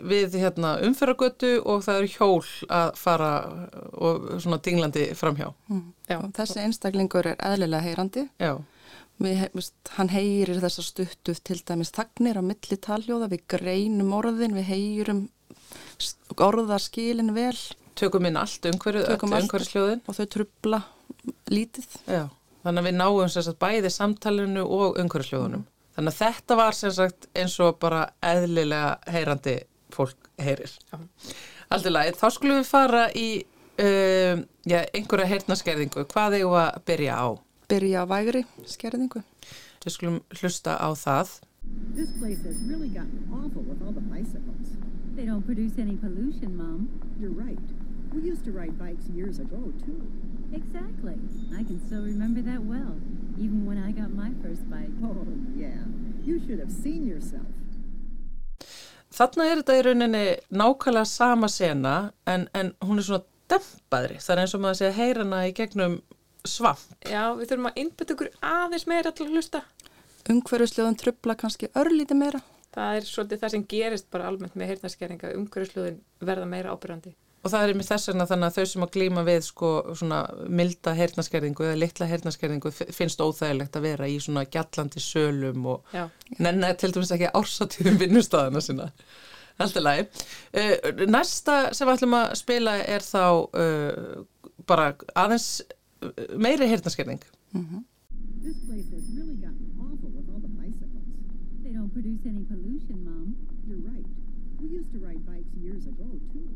[0.06, 3.32] við hérna umferragötu og það eru hjól að fara
[3.98, 5.50] og svona dinglandi framhjá.
[6.08, 8.28] Já, Og þessi einstaklingur er eðlilega heyrandi.
[8.42, 8.58] Já,
[9.22, 9.44] Við,
[9.94, 15.20] hann heyrir þessar stuttu til dæmis tagnir á milli taljóða, við greinum orðin, við heyrum
[16.42, 17.56] orðaskilin vel
[18.00, 19.46] tökum inn allt umhverju, Tökum öll allt.
[19.48, 20.02] umhverjusljóðin.
[20.08, 20.82] og þau trubla
[21.54, 21.88] lítið.
[22.08, 22.24] Já,
[22.66, 25.64] þannig að við náum sem sagt bæði samtalinu og umhverjusljóðunum.
[25.96, 29.60] Þannig að þetta var sem sagt eins og bara eðlilega heyrandi
[29.94, 30.72] fólk heyrir.
[30.92, 31.00] Já.
[31.70, 33.28] Aldrei lagið, þá skulum við fara í
[33.78, 36.06] um, já, einhverja heyrnaskerðingu.
[36.10, 37.28] Hvað eigum við að byrja á?
[37.70, 39.22] Byrja á vægri skerðingu.
[39.86, 41.38] Við skulum hlusta á það.
[41.96, 44.74] This place has really gotten awful with all the bicycles.
[45.16, 46.90] They don't produce any pollution, Mom.
[47.22, 47.60] You're right.
[48.14, 50.02] We used to ride bikes years ago, too.
[50.54, 51.18] Exactly.
[51.60, 52.96] I can still remember that well,
[53.40, 54.94] even when I got my first bike.
[55.04, 55.26] Oh,
[55.58, 55.82] yeah.
[56.24, 57.50] You should have seen yourself.
[59.14, 61.96] Þarna er þetta í rauninni nákvæmlega sama sena
[62.26, 64.18] en, en hún er svona dempaðri.
[64.22, 65.98] Það er eins og maður sé að heyra hana í gegnum
[66.50, 66.86] svamp.
[67.06, 69.62] já, við þurfum að innbytta okkur aðeins meira til að hlusta.
[70.34, 72.42] Umhverjusljóðin trubla kannski örlítið meira.
[72.74, 77.14] Það er svolítið það sem gerist bara almennt með heyrnaskerðinga, umhverjusljóðin verða meira ábyrjandi.
[77.44, 80.20] Og það er með þess vegna þannig að þau sem að glíma við sko svona
[80.48, 85.98] milda heyrnaskerðingu eða litla heyrnaskerðingu fi- finnst óþægilegt að vera í svona gjallandi sölum og
[86.40, 88.88] nenni til dæmis ekki ársatíðum vinnustæðina sína.
[89.60, 90.08] Alltaf lagi.
[90.56, 94.24] Uh, næsta sem við ætlum að spila er þá uh,
[94.66, 97.20] bara aðeins uh, meiri heyrnaskerðing.
[98.44, 101.06] This place has really gotten awful with all the bicycles.
[101.64, 103.36] They don't produce any pollution, Mom.
[103.68, 104.08] You're right.
[104.60, 106.48] We used to ride bikes years ago, too.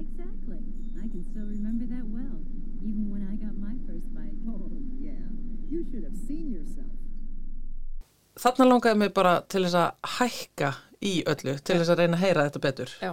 [0.00, 0.60] Exactly.
[1.00, 2.38] I can still remember that well,
[2.84, 4.36] even when I got my first bike.
[4.48, 4.68] Oh,
[5.00, 5.12] yeah.
[5.12, 5.59] You should have seen yourself.
[8.40, 10.70] Þarna langaði mig bara til þess að hækka
[11.04, 12.94] í öllu, til þess að reyna að heyra þetta betur.
[13.02, 13.12] já,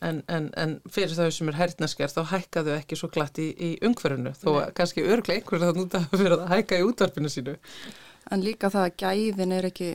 [0.00, 3.70] En, en, en fyrir þau sem er heyrnasker þá hækkaðu ekki svo glatt í, í
[3.82, 7.54] umhverfinu þó að kannski örglega einhverju það núta að vera að hækka í útvarpinu sínu.
[8.30, 9.88] En líka það að gæðin er ekki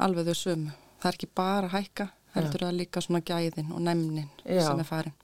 [0.00, 0.72] alveg þau sömu.
[1.02, 2.06] Það er ekki bara að hækka,
[2.38, 4.62] heldur það líka svona gæðin og næmnin Já.
[4.64, 5.18] sem er farin.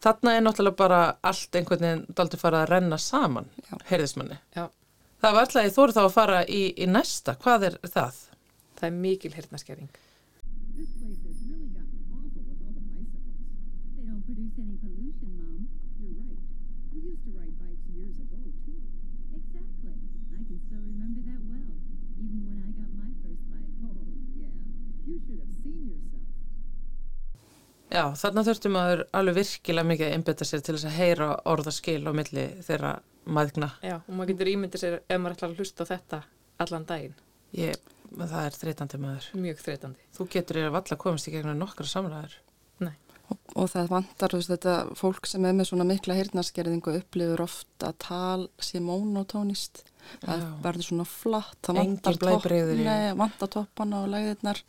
[0.00, 3.50] Þarna er náttúrulega bara allt einhvern veginn daldi farið að renna saman,
[3.90, 4.38] heyrðismanni.
[4.56, 4.64] já,
[5.24, 8.16] Það var alltaf, þú eru þá að fara í, í næsta, hvað er það?
[8.76, 9.88] það er mikil heyrnaskerðing.
[10.76, 13.40] This place has really gotten awful with all the bicycles.
[13.96, 15.64] They don't produce any pollution, Mom.
[15.96, 16.44] You're right.
[16.92, 18.36] We used to ride bikes years ago,
[18.68, 18.84] too.
[19.32, 19.96] Exactly.
[20.36, 21.72] I can still remember that well,
[22.20, 23.72] even when I got my first bike.
[23.80, 23.96] Oh,
[24.36, 24.52] yeah.
[25.08, 26.28] You should have seen yourself.
[27.94, 32.00] Já, þarna þurfti maður alveg virkilega mikið að einbetta sér til þess að heyra orðaskil
[32.02, 32.92] á milli þeirra
[33.36, 33.68] maðgna.
[33.86, 36.20] Já, og maður getur ímyndið sér ef maður ætlar að hlusta á þetta
[36.64, 37.14] allan daginn.
[37.54, 37.78] Ég,
[38.18, 39.28] það er þreytandi maður.
[39.44, 40.08] Mjög þreytandi.
[40.18, 42.34] Þú getur ég að valla komist í gegnum nokkra samræður.
[42.82, 42.92] Nei.
[43.32, 47.44] Og, og það vantar, þú veist, þetta fólk sem er með svona mikla heyrnarskerðingu upplifur
[47.46, 49.84] oft að tal sé monotónist.
[50.26, 52.02] Það verður svona flatt, það Engin
[52.82, 54.60] í- nei, vantar toppana og læðirnar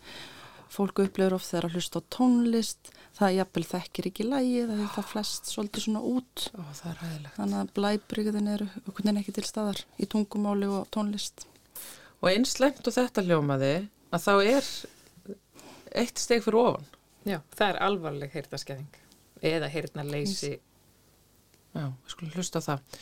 [0.73, 4.91] fólk upplifur oft þegar að hlusta á tónlist, það jafnvel þekkir ekki lægi, það er
[4.95, 6.45] það flest svolítið svona út.
[6.55, 7.29] Ó, er.
[7.35, 11.47] Þannig að blæbrigðin eru okkur ekki til staðar í tungumáli og tónlist.
[12.21, 13.73] Og einslemt og þetta hljómaði
[14.15, 14.69] að þá er
[15.95, 16.87] eitt steg fyrir ofan.
[17.25, 18.99] Já, það er alvarleg heyrtaskeðing
[19.45, 20.55] eða heyrnarleysi.
[21.75, 22.99] Já, við skulum hlusta á það.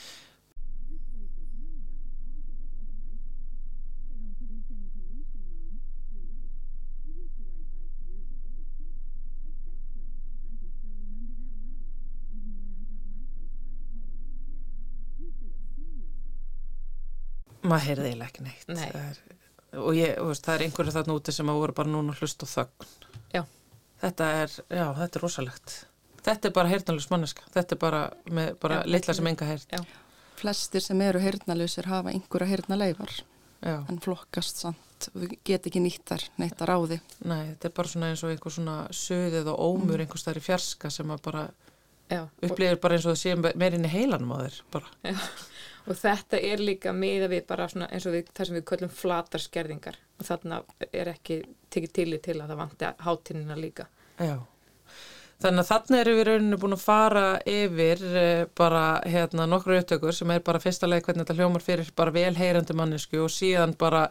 [17.63, 18.69] Maður heyrði eiginlega ekki neitt.
[18.75, 18.87] Nei.
[18.99, 19.19] Er,
[19.79, 22.47] og ég, veist, það er einhverju þarna úti sem að voru bara núna að hlusta
[22.47, 22.93] á þögn.
[23.33, 23.43] Já.
[24.03, 25.75] Þetta er, já, þetta er rosalegt.
[26.23, 27.45] Þetta er bara heyrnalus manneska.
[27.53, 29.75] Þetta er bara með bara Já, litla sem enga heyrt.
[29.75, 29.83] Já.
[30.39, 33.13] Flestir sem eru heyrnalausir hafa einhverja heyrnaleifar
[33.63, 33.77] Já.
[33.87, 36.99] en flokkast samt, við get ekki nýttar neittar á því.
[37.23, 40.03] Nei, þetta er bara svona eins og einhver svona söðið og ómur mm.
[40.03, 41.45] einhver staðar í fjarska sem að bara
[42.21, 45.19] Upplifir bara eins og það sé meirinn í heilanum á þér bara.
[45.87, 48.95] og þetta er líka miða við bara svona eins og við, það sem við köllum
[49.01, 53.87] flatar skerðingar og þarna er ekki tekið til til að það vanti hátinnina líka.
[54.21, 54.37] Já.
[55.43, 60.15] Þannig að þarna erum við rauninu búin að fara yfir eh, bara hérna nokkru upptökur
[60.15, 64.05] sem er bara fyrsta leið hvernig þetta hljómar fyrir bara velheyrandi mannesku og síðan bara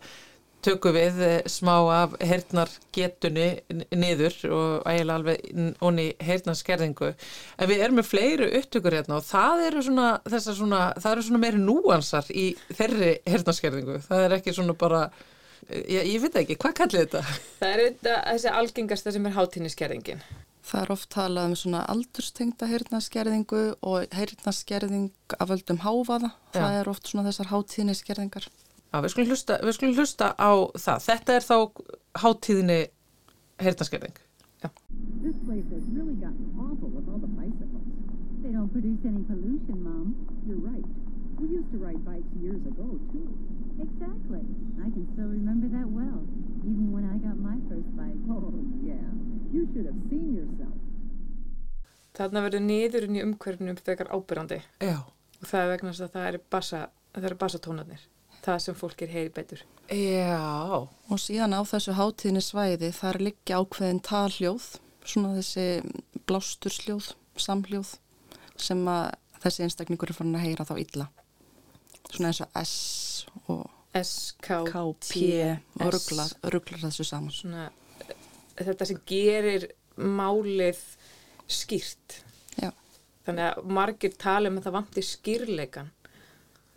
[0.62, 3.48] tökum við eh, smá af heyrnar getunni
[3.90, 7.12] niður og eiginlega alveg onni heyrnarskerðingu.
[7.58, 10.08] En við erum með fleiri upptökur hérna og það eru svona,
[10.44, 13.98] svona, það eru svona meiri núansar í þeirri heyrnarskerðingu.
[14.06, 15.02] Það er ekki svona bara,
[15.70, 17.26] ég, ég veit ekki, hvað kallið þetta?
[17.62, 20.24] Það er þetta, þessi algengasta sem er hátinniskerðingin.
[20.62, 26.30] Það er oft talað um svona aldurstengta heyrnaskerðingu og heyrnaskerðing af völdum háfaða.
[26.54, 28.46] Það er oft svona þessar hátíðniskerðingar.
[28.92, 30.98] Já, við skulum hlusta, við skulum hlusta á það.
[31.08, 31.56] Þetta er þá
[32.22, 32.80] hátíðinni
[33.62, 34.18] heyrnarskerðing.
[35.22, 37.86] This place has really gotten awful with all the bicycles.
[38.42, 40.14] They don't produce any pollution, Mom.
[40.46, 40.84] You're right.
[41.38, 43.26] We used to ride bikes years ago, too.
[43.80, 44.42] Exactly.
[44.82, 46.20] I can still remember that well,
[46.66, 48.18] even when I got my first bike.
[48.30, 48.52] Oh,
[48.84, 49.08] yeah.
[49.54, 50.76] You should have seen yourself.
[52.18, 54.98] Þarna verður niðurinn í umhverfnum frekar ábyrrandi Já.
[55.40, 56.80] og það er vegna þess að það eru bassa,
[57.14, 58.02] það eru bassatónarnir.
[58.42, 59.62] Það sem fólk er heyri betur.
[59.92, 60.88] Já.
[61.12, 64.68] Og síðan á þessu hátíðnisvæði þar liggja ákveðin talhljóð,
[65.04, 65.66] svona þessi
[66.26, 67.92] blástursljóð, samhljóð
[68.62, 71.06] sem að þessi einstakningur er farin að heyra þá illa.
[72.10, 72.74] Svona eins og S
[73.46, 75.22] og S, K, K, P
[75.84, 77.34] og rugglar, rugglar þessu saman.
[77.34, 77.66] Svona,
[78.56, 79.66] þetta sem gerir
[80.00, 80.80] málið
[81.52, 82.22] skýrt.
[82.56, 82.70] Já.
[83.26, 85.92] Þannig að margir tala um að það vanti skýrleikan.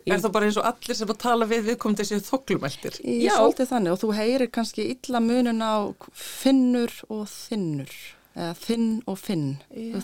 [0.06, 3.00] Er það bara eins og allir sem að tala við viðkomandi séu þoklumæltir?
[3.02, 3.32] Já.
[3.34, 5.74] svolítið þannig og þú heyrir kannski illa munun á
[6.14, 7.94] finnur og þinnur
[8.36, 9.46] eða þinn og finn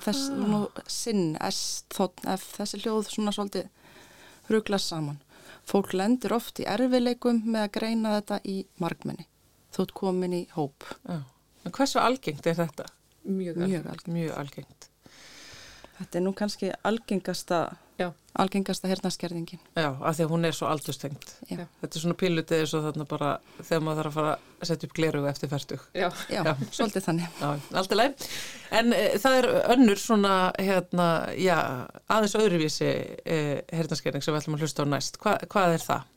[0.03, 3.69] þess, nú, sinn, S, þotn, F þessi hljóð svona svolítið
[4.51, 5.21] ruglast saman
[5.69, 9.29] fólk lendur oft í erfileikum með að greina þetta í margmenni
[9.73, 11.21] þú ert komin í hóp Já.
[11.63, 12.89] En hversu algengt er þetta?
[13.23, 14.89] Mjög, mjög algengt Mjög algengt.
[16.01, 17.61] þetta er nú kannski algengasta.
[18.43, 21.33] Algengasta hernaskerðingin Já, af því að hún er svo aldurstengt.
[21.51, 21.65] Já.
[21.83, 24.89] Þetta er svona pílutið eins og þarna bara þegar maður þarf að fara að setja
[24.89, 25.85] upp glerugu eftir færtug.
[25.93, 26.53] Já, já, Já.
[26.79, 27.51] svolítið þannig Já,
[27.83, 28.27] allt er leið.
[28.81, 31.59] En e, það er önnur svona, hérna, já,
[32.09, 33.39] aðeins öðruvísi e,
[33.73, 35.21] hernarskerning sem við ætlum að hlusta á næst.
[35.23, 36.09] Hva, hvað er það?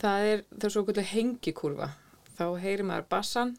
[0.00, 1.90] það er það er svo kvöldu hengikúrfa.
[2.36, 3.56] Þá heyrir maður bassan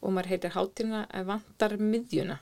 [0.00, 2.40] og maður heitir hátina en vantar miðjuna.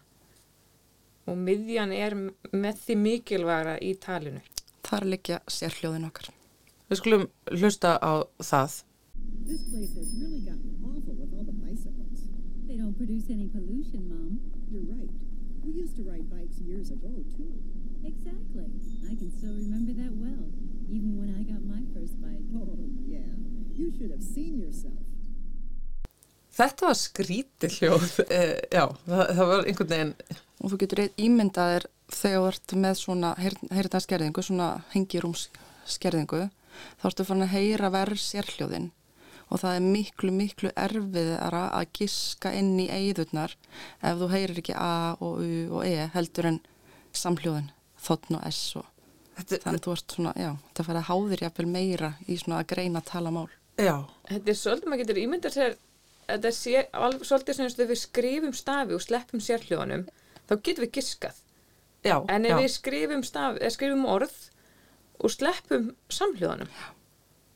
[1.28, 2.16] Og miðjan er
[2.52, 4.40] með því mikilvægra í talinu.
[4.88, 6.30] þar liggja sérhljóðin okkar
[6.88, 8.84] Við skulum hlusta á það.
[9.44, 12.20] This place has really gotten awful with all the bicycles.
[12.66, 14.40] They don't produce any pollution, Mom.
[14.72, 15.12] You're right.
[15.64, 17.52] We used to ride bikes years ago, too.
[18.04, 18.68] Exactly.
[19.04, 20.48] I can still remember that well,
[20.88, 22.44] even when I got my first bike.
[22.56, 22.72] Oh,
[23.04, 23.28] yeah.
[23.76, 25.07] You should have seen yourself.
[26.58, 28.08] Þetta var skrítið hljóð.
[28.38, 28.42] E,
[28.74, 30.12] já, það, það var einhvern veginn,
[30.58, 31.88] og þú getur ímyndað þér
[32.18, 36.44] þegar þú ert með svona heyrðarskerðingu, svona hengirúmskerðingu,
[36.98, 38.90] þá ertu fann að heyra verð sérhljóðin
[39.48, 43.54] og það er miklu, miklu erfiðara að giska inn í eigðurnar
[44.04, 46.58] ef þú heyrir ekki A og U og E heldur en
[47.16, 47.70] samhljóðin,
[48.04, 48.84] þotn og S og
[49.38, 52.60] þetta, þannig að þú ert svona, já, það fara að háðir jafnvel meira í svona
[52.60, 53.48] að greina að tala mál.
[53.80, 53.94] já,
[54.28, 55.78] Þetta er svolítið, maður getur ímyndað sér
[56.28, 60.06] þetta sé alveg svolítið sem við skrifum stafi og sleppum sérhljóðanum
[60.48, 61.40] þá getum við giskað.
[62.04, 62.58] já, En ef já.
[62.60, 64.36] við skrifum, staf, eða skrifum orð
[65.18, 66.70] og sleppum samhljóðanum,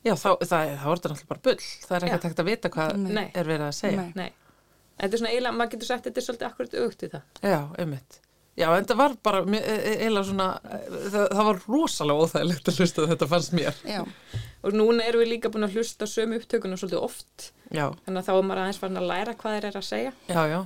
[0.02, 1.66] Já, þá, það, þá er þetta náttúrulega bara bull.
[1.86, 2.22] Það er ekki Já.
[2.26, 3.26] hægt að vita hvað Nei.
[3.38, 4.02] Er verið að segja.
[4.02, 4.12] Nei.
[4.18, 4.56] nei,
[4.98, 7.28] þetta er svona eiginlega, maður getur sagt þetta er svolítið akkurat aukt í það.
[7.52, 8.16] Já, einmitt.
[8.58, 10.80] Já, en það var bara e- e- eiginlega svona, e,
[11.14, 13.78] það, það var rosalega óþægilegt að hlusta þetta fannst mér.
[13.86, 14.02] Já,
[14.62, 18.20] Og núna erum við líka búin að hlusta á sömu upptökuna svolítið oft, Já, þannig
[18.20, 20.12] að þá er maður aðeins farin að læra hvað þeir eru að segja.
[20.28, 20.60] já, já.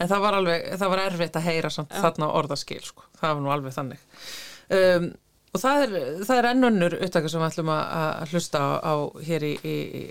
[0.00, 3.04] En það var alveg, það var erfitt að heyra samt þarna orðaskil, sko.
[3.20, 4.06] Það var nú alveg þannig.
[4.72, 5.04] Um,
[5.52, 5.92] og það er,
[6.24, 7.82] það er ennönnur upptaka sem við ætlum að,
[8.22, 8.94] að hlusta á, á
[9.28, 10.02] hér í, í, í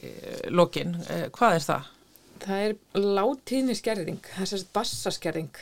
[0.54, 0.94] lokin.
[1.10, 1.90] Eh, hvað er það?
[2.46, 2.76] Það er
[3.18, 5.60] látíðni skerðing, það er sérst bassaskerðing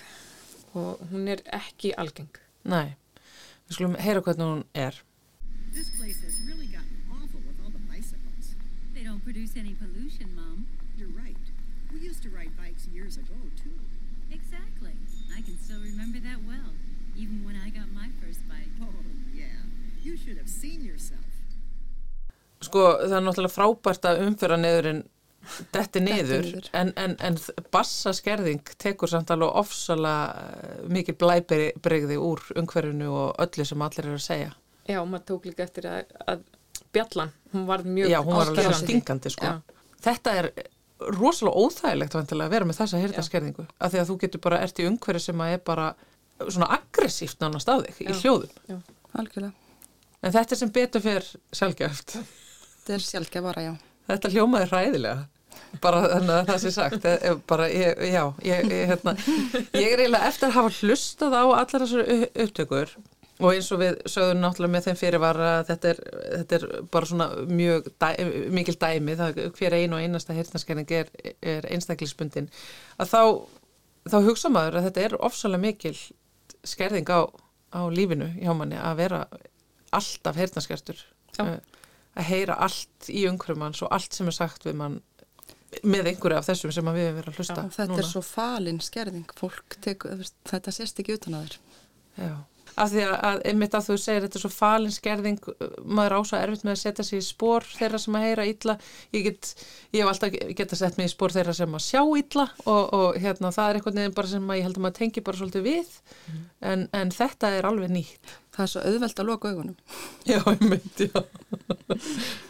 [0.78, 2.30] og hún er ekki algeng.
[2.70, 2.94] Nei,
[3.66, 5.00] við skulum heyra hvernig hún er.
[5.74, 8.54] This place has really gotten awful with all the bicycles.
[8.94, 10.66] They don't produce any pollution, Mom.
[10.98, 11.46] You're right.
[11.94, 13.78] We used to ride bikes years ago, too.
[14.32, 14.96] Exactly.
[15.38, 16.72] I can still remember that well,
[17.16, 18.74] even when I got my first bike.
[18.82, 19.06] Oh,
[19.36, 19.60] yeah.
[20.02, 21.30] You should have seen yourself.
[22.66, 25.06] Sko, það er náttúrulega frábært að umfyrra neðurinn
[25.78, 26.74] detti niður, niður.
[26.82, 27.38] en, en, en
[27.72, 34.18] bassaskerðing tekur samt alveg ofsalega eh, mikil blæbrigði úr umhverfinu og öllu sem allir eru
[34.18, 34.56] að segja.
[34.90, 36.44] Já, maður tók líka eftir að, að
[36.96, 39.46] bjallan, hún var mjög Já, hún var alveg stingandi, sko.
[39.46, 39.62] Já.
[40.06, 40.52] Þetta er
[41.16, 44.88] rosalega óþægilegt að vera með þessa hirtaskerðingu, af því að þú getur bara ert í
[44.90, 45.90] umhverfi sem að er bara
[46.48, 48.16] svona aggressíft nánast á þig í Já.
[48.24, 48.82] hljóðum.
[49.20, 49.54] algjörlega.
[50.24, 52.18] En þetta er sem betur fyrir sjálfgeft.
[52.20, 53.74] Þetta er sjálfgefara, já.
[54.10, 55.28] Þetta hljómaði hræðilega
[55.84, 57.04] bara þannig að það sé sagt
[57.48, 59.14] bara, ég, já, ég, ég, hérna,
[59.76, 62.94] ég er eiginlega eftir að hafa hlustað á allar þessar u- upptökur
[63.40, 66.00] og eins og við sögðum náttúrulega með þeim fyrir var að þetta er,
[66.40, 68.08] þetta er bara svona mjög dæ,
[68.52, 71.12] mikil dæmi, það hver ein og einasta hirtnaskerning er,
[71.42, 72.50] er einstaklisbundin
[73.00, 73.22] að þá,
[74.12, 75.96] þá hugsa maður að þetta er ofsalega mikil
[76.68, 77.22] skerðing á,
[77.72, 79.24] á lífinu hjá manni að vera
[79.96, 81.00] alltaf hirtnaskertur
[81.38, 81.46] Já.
[82.20, 85.00] að heyra allt í umhverfum manns og allt sem er sagt við mann
[85.86, 88.04] með einhverju af þessum sem við hefum verið að hlusta Og þetta núna.
[88.04, 89.34] er svo falin skerðing.
[89.38, 91.58] Fólk veist, þetta sést ekki utan að þér.
[92.20, 92.32] Já,
[92.76, 95.50] af því að, að einmitt að þú segir þetta er svo falin skerðing
[95.86, 98.76] maður á svo erfitt með að setja sig í spór þeirra sem að heyra illa.
[99.16, 99.54] Ég, get,
[99.96, 103.18] ég hef alltaf geta sett mig í spór þeirra sem að sjá illa og, og
[103.24, 105.68] hérna það er einhvern veginn bara sem að ég held að maður tengi bara svolítið
[105.70, 105.98] við.
[106.60, 108.38] En, en þetta er alveg nýtt.
[108.56, 109.76] Það er svo auðvelt að loka augunum.
[110.28, 111.22] Já, einmitt, já.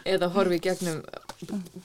[0.09, 1.03] Eða horfi gegnum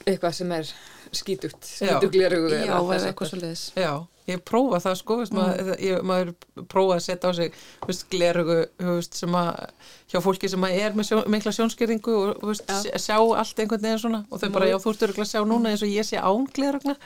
[0.07, 0.71] eitthvað sem er
[1.19, 1.95] skítugt, Já.
[1.99, 2.51] skítuglerugu.
[2.55, 3.63] Já, eða eitthvað svo leiðis.
[3.79, 3.93] Já,
[4.31, 6.33] ég prófa það sko, veist, maður, ég, maður
[6.73, 7.57] prófa að setja á sig
[7.87, 8.59] veist, glerugu
[8.89, 9.51] veist, sem að
[10.13, 12.99] hjá fólki sem er með sjón, mikla sjónskeringu og Já.
[12.99, 15.73] sjá allt einhvern veginn svona og þau bara, já, þú ert örugglega að sjá núna
[15.75, 16.97] eins og ég sé án glerugna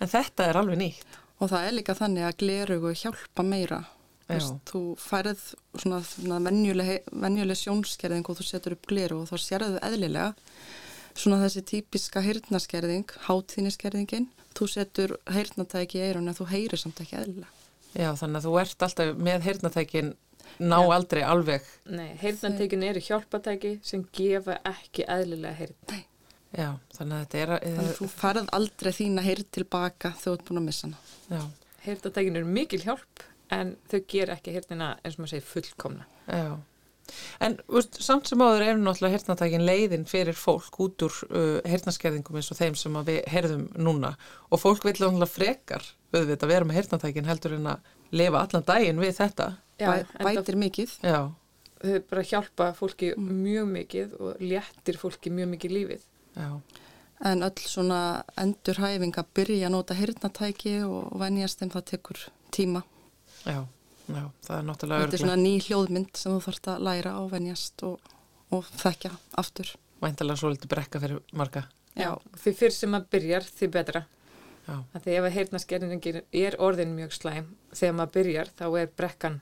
[0.00, 1.18] en þetta er alveg nýtt.
[1.42, 3.82] Og það er líka þannig að glerugu hjálpa meira.
[4.70, 5.40] Þú færið
[5.76, 10.30] svona, svona venjuleg, venjuleg sjónskerðing og þú setur upp gleru og þá sérðu eðlilega
[11.18, 14.28] svona þessi típiska heyrnaskerðing, hátþýniskerðingin.
[14.56, 17.50] Þú setur heyrnatæki í eirun en þú heyrir samt ekki eðlilega.
[17.92, 20.12] Já, þannig að þú ert alltaf með heyrnatækin
[20.60, 25.76] ná aldrei alveg, Nei, heyrnantekin eru hjálpatæki sem gefa ekki eðlilega heyrn.
[26.52, 30.32] já, þannig að þetta er, Þannig að þú færið aldrei þína heyrn tilbaka þegar þú
[30.36, 30.98] ert búin að missa hana.
[31.30, 31.42] já,
[31.86, 36.04] Heyrnantekin eru mikil hjálp en þau gera ekki heyrnina eins og maður segir fullkomna.
[36.28, 36.52] Já,
[37.40, 42.38] en veist, samt sem áður er náttúrulega heyrnatækin leiðin fyrir fólk út úr uh, heyrnaskerðingum
[42.38, 44.14] eins og þeim sem við heyrðum núna
[44.50, 49.00] og fólk vil náttúrulega frekar auðvitað vera með heyrnatækin heldur en að lifa allan daginn
[49.00, 49.46] við þetta.
[49.80, 50.90] Já, Bæ, bætir mikið.
[51.02, 51.20] Já,
[51.82, 56.02] þau bara hjálpa fólki mjög mikið og léttir fólki mjög mikið lífið.
[56.36, 56.50] já,
[57.22, 62.18] En öll svona endurhæfing að byrja að nota heyrnatæki og venjast þeim það tekur
[62.50, 62.82] tíma.
[63.46, 63.62] já,
[64.06, 67.30] já, það er náttúrulega Þetta er svona ný hljóðmynd sem þú þarfst að læra og
[67.32, 68.10] venjast og,
[68.52, 69.74] og þekkja aftur.
[70.02, 71.66] væntalega svo litið brekka fyrir marga.
[71.94, 72.10] Já,
[72.42, 74.04] því fyrr sem maður byrjar, því betra.
[74.62, 78.92] Já, að því ef að heyrnaskerðingin er orðin mjög slæm þegar maður byrjar þá er
[78.96, 79.40] brekkan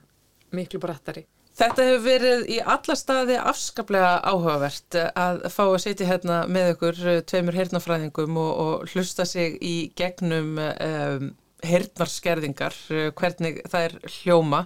[0.51, 1.27] miklu brattari
[1.61, 7.01] Þetta hefur verið í alla staði afskaplega áhugavert að fá að sitja hérna með ykkur
[7.11, 11.27] eh, tveimur heyrnafræðingum og, og hlusta sig í gegnum um,
[11.67, 14.65] heyrnarskerðingar, eh, hvernig það er hljóma.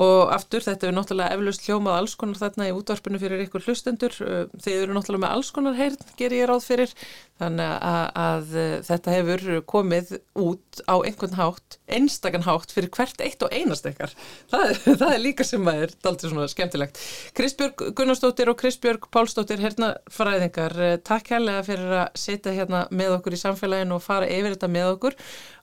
[0.00, 4.14] Og aftur þetta er náttúrulega eflaust hljómað alls konar þarna í útvarpinu fyrir ykkur hlustendur.
[4.24, 6.94] Eh, þeir eru náttúrulega með alls konar heyrn ger ég ráð fyrir.
[7.40, 13.20] Þannig að, að eh, þetta hefur komið út á einhvern hátt einstakann hátt fyrir hvert
[13.24, 14.14] eitt og einast ykkar.
[14.52, 17.04] Það, það er líka sem að er daldið svona skemmtilegt.
[17.36, 23.36] Kristbjörg Gunnarsdóttir og Kristbjörg Pálsdóttir hernafræðingar, eh, takk hérlega fyrir að sitja hérna með okkur
[23.36, 25.18] í samfélaginu og fara yfir þetta með okkur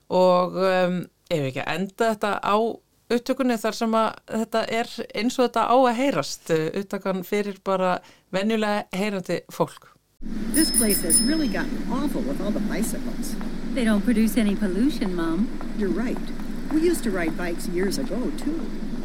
[0.08, 1.00] og um,
[1.30, 2.56] ef ekki að enda þetta á
[3.08, 7.98] upptökunni þar sem að þetta er eins og þetta á að heyrast upptakan fyrir bara
[8.34, 9.94] venjulega heyrandi fólk
[10.52, 13.36] This place has really gotten awful with all the bicycles.
[13.74, 15.46] They don't produce any pollution, Mom.
[15.78, 16.18] You're right.
[16.72, 18.60] We used to ride bikes years ago, too.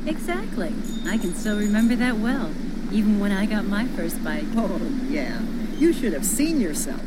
[0.08, 0.74] Exactly.
[1.06, 2.50] I can still remember that well,
[2.92, 4.46] even when I got my first bike.
[4.56, 5.40] Oh, yeah.
[5.78, 7.06] You should have seen yourself.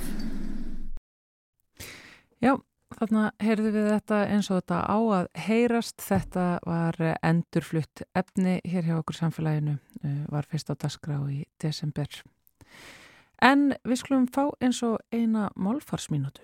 [2.40, 2.60] Já,
[2.94, 5.96] þarna heyrðu við þetta eins og þetta á að heyrast.
[6.04, 12.06] Þetta var endurflutt efni hér hjá okkur samfélaginu, eh, var fyrst á dasgrá í desember.
[13.42, 16.40] En við skulum fá eins og eina málfarsminútu.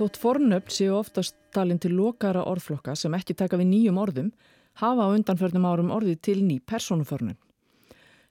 [0.00, 4.30] Þótt fornöfn séu oftast talin til lokara orðflokka sem ekki taka við nýjum orðum,
[4.78, 7.38] hafa á undanförnum árum orðið til ný persónufornöfn.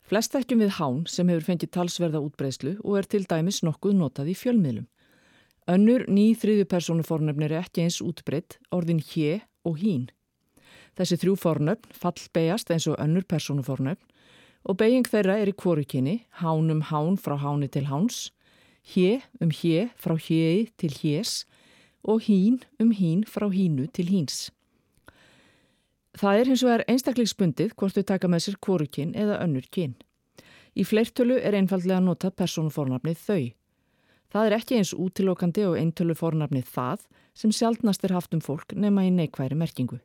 [0.10, 4.32] Flest ekkjum við hán sem hefur fengið talsverða útbreyslu og er til dæmis nokkuð notað
[4.34, 4.88] í fjölmiðlum.
[5.70, 10.08] Önnur ný þriðju persónufornöfn er ekki eins útbreytt, orðin hjé og hín.
[10.98, 14.02] Þessi þrjú fornöfn fallbegjast eins og önnur persónufornöfn
[14.66, 18.32] og beiging þeirra er í kvorukinni, hán um hán frá háni til háns,
[18.84, 21.44] hjé um hjé frá hjéi til hjés
[22.04, 24.50] og hín um hín frá hínu til híns.
[26.18, 29.96] Það er hins vegar einstakleiksbundið hvort þau taka með sér kvorukinn eða önnur kinn.
[30.74, 33.42] Í fleirtölu er einfallega notað persónufornafnið þau.
[34.30, 37.06] Það er ekki eins útilokandi og eintölu fornafnið það
[37.38, 40.00] sem sjálfnast er haft um fólk nema í neikværi merkingu.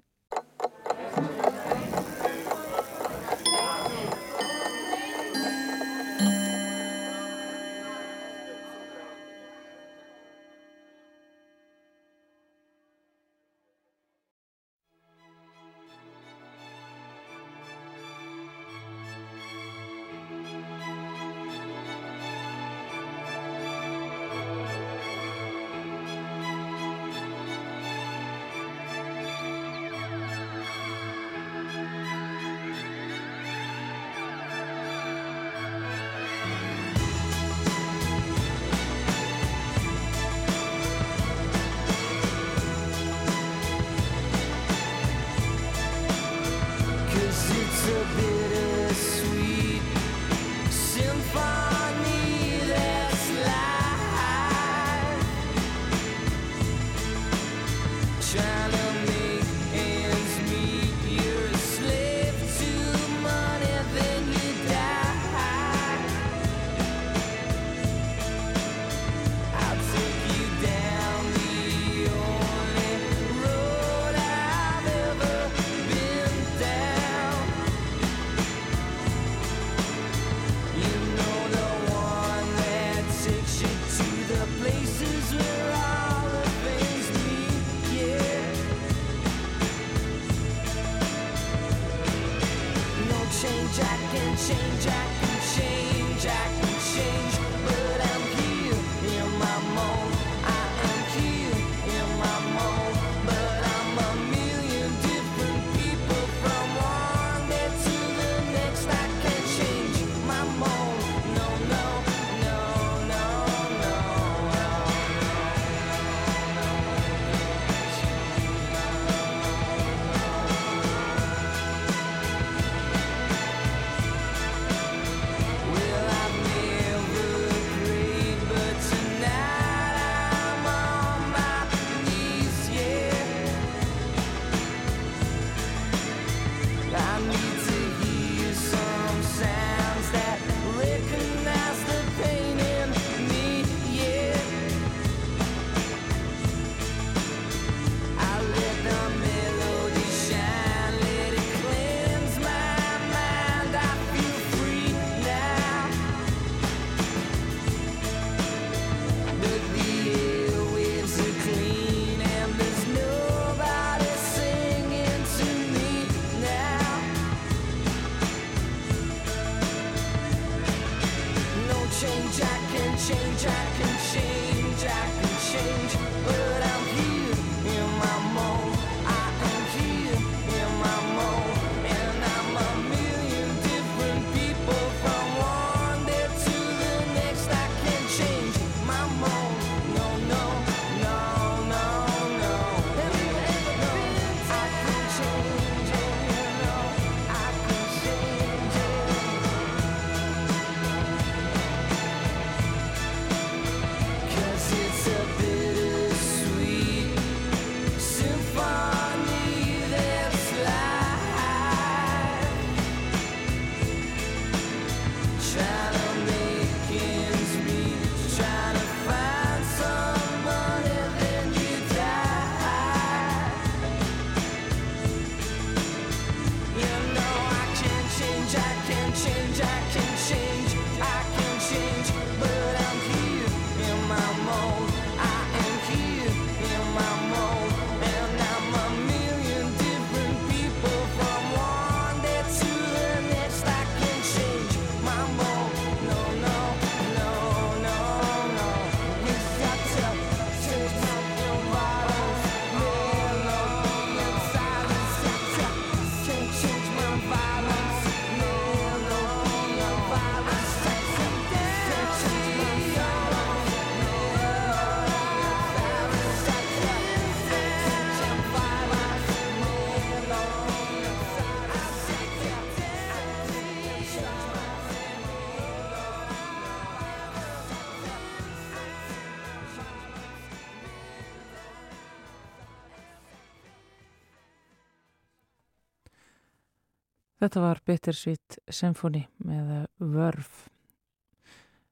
[287.44, 290.62] Þetta var Bittersweet Symphony með vörf.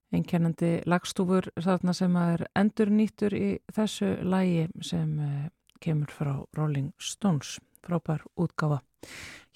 [0.08, 5.50] Einkennandi lagstúfur þarna sem er endur nýttur í þessu lægi sem eh,
[5.84, 8.80] kemur frá Rolling Stones, frábær útgáfa.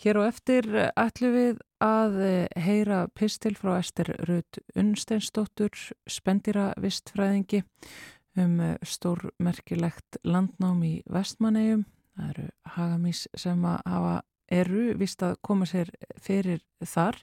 [0.04, 5.72] Hér og eftir ætlum við að eh, heyra pistil frá Ester Rud Unnsteinsdóttur,
[6.04, 7.64] spendira vistfræðingi
[8.36, 11.88] um eh, stórmerkilegt landnám í Vestmannegjum.
[12.20, 14.16] Það eru hagamís sem að hafa
[14.52, 15.90] eru vist að koma sér
[16.22, 17.18] fyrir þar.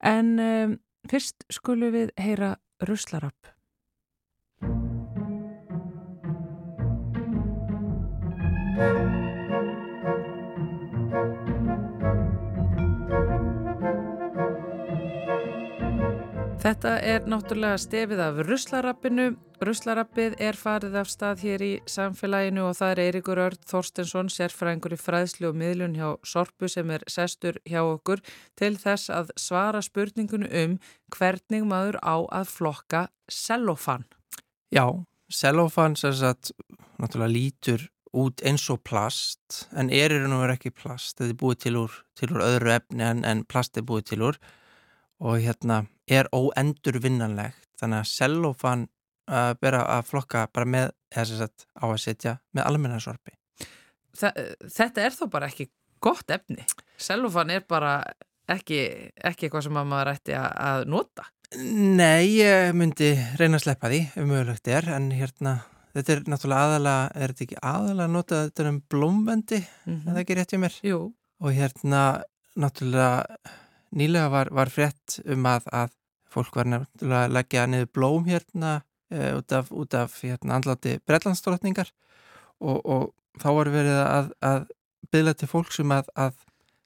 [0.00, 0.78] En um,
[1.10, 3.54] fyrst skulum við heyra Ruslarapp.
[16.68, 19.24] Þetta er náttúrulega stefið af ruslarappinu.
[19.64, 24.92] Ruslarappið er farið af stað hér í samfélaginu og það er Eirikur Örd Þorstensson, sérfræðingur
[24.92, 28.20] í fræðslu og miðlun hjá Sorpu sem er sestur hjá okkur
[28.60, 30.76] til þess að svara spurningunum um
[31.16, 33.02] hvernig maður á að flokka
[33.32, 34.04] sellofan.
[34.68, 34.84] Já,
[35.32, 36.52] sellofan sem sagt
[37.00, 41.16] náttúrulega lítur út eins og plast en er raun og veru ekki plast.
[41.16, 44.26] Þetta er búið til úr, til úr öðru efni en, en plast er búið til
[44.28, 44.44] úr
[45.20, 48.86] og hérna er óendur vinnanlegt þannig að sellofan
[49.30, 53.38] uh, bera að flokka bara með sagt, á að setja með almennarsvarpi
[54.18, 55.68] Þetta er þó bara ekki
[56.02, 56.64] gott efni.
[56.98, 58.00] Sellofan er bara
[58.50, 58.80] ekki,
[59.14, 61.28] ekki eitthvað sem maður ætti að nota.
[61.58, 64.88] Nei, ég myndi reyna að sleppa því ef mögulegt er.
[64.96, 65.58] En hérna
[65.94, 69.62] þetta er náttúrulega aðalega er þetta ekki aðalega að nota þetta um blómvendi?
[69.62, 70.02] Mm -hmm.
[70.02, 70.80] er það ekki rétt hjá mér?
[70.82, 70.98] Jú.
[71.38, 72.02] og hérna
[72.58, 73.38] náttúrulega
[73.96, 75.94] nýlega var, var frétt um að, að
[76.32, 78.74] fólk var nefnilega að leggja niður blóm hérna
[79.10, 81.92] e, út af, út af hérna, andlati brellandsdrottningar
[82.60, 84.68] og, og þá var verið að, að
[85.12, 86.36] byggla til fólk sem að, að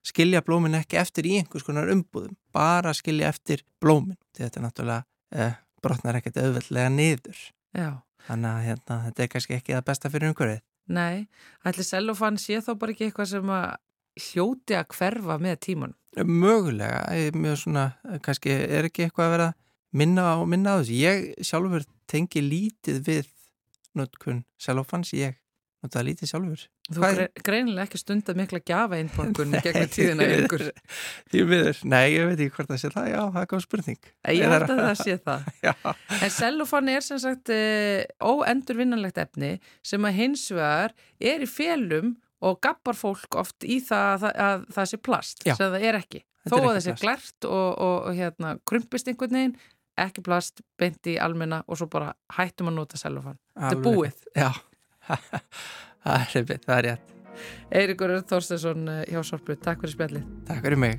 [0.06, 5.02] skilja blómin ekki eftir í einhvers konar umbúðum, bara skilja eftir blómin, þetta er náttúrulega
[5.30, 7.38] e, brotnar ekkert auðveldlega niður.
[7.72, 8.02] Já.
[8.26, 10.60] þannig að hérna, þetta er kannski ekki það besta fyrir umhverfið.
[10.92, 11.26] Nei,
[11.66, 13.72] ætli selofan sé þá bara ekki eitthvað sem að
[14.18, 17.86] hljóti að hverfa með tíman Mögulega, mjög svona,
[18.20, 19.52] kannski er ekki eitthvað að vera
[19.96, 20.96] minna á minna á þessu.
[21.00, 23.30] Ég sjálfur tengi lítið við
[23.96, 25.38] notkun selofans, ég
[25.80, 26.66] notaði lítið sjálfur.
[26.92, 30.64] Þú gre greinilega ekki stundar mikla gjafa einborgun gegnum tíðina ykkur.
[31.32, 34.10] Því miður, nei, ég veit ekki hvort það sé það, já, það er góð spurning.
[34.36, 35.46] Ég held að það sé það.
[36.26, 37.54] en selofan er sem sagt
[38.20, 40.92] óendurvinnanlegt efni sem að hins vegar
[41.32, 45.62] er í félum og gappar fólk oft í það að, að það sé plast sem
[45.62, 46.24] það er ekki.
[46.42, 49.56] Þó er að ekki það sé glært og, og, og hérna, krumpist einhvern veginn
[50.02, 54.22] ekki plast, beint í almenna og svo bara hættum að nota sellofan þetta er búið.
[54.34, 54.50] Já,
[55.08, 57.18] það er það er rétt.
[57.72, 60.24] Eirikur Þorstesson eh, hjá Sorpu, takk fyrir spjallið.
[60.48, 60.98] Takk fyrir mig.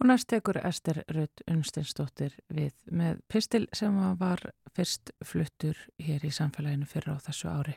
[0.00, 4.44] Og næst tekur Ester Rödd Unsteinsdóttir við með pistil sem var
[4.76, 7.76] fyrst fluttur hér í samfélaginu fyrir á þessu ári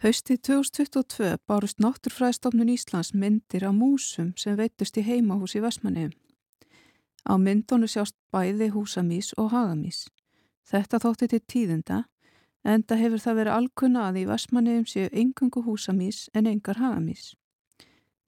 [0.00, 6.14] Haustið 2022 bárust Náttúrfræðstofnun Íslands myndir af músum sem veitust í heimahús í Vestmanniðum.
[7.28, 10.06] Á myndonu sjást bæði húsamís og hagamís.
[10.64, 11.98] Þetta þótti til tíðenda,
[12.64, 17.34] en það hefur það verið alkunna að í Vestmanniðum séu engungu húsamís en engar hagamís.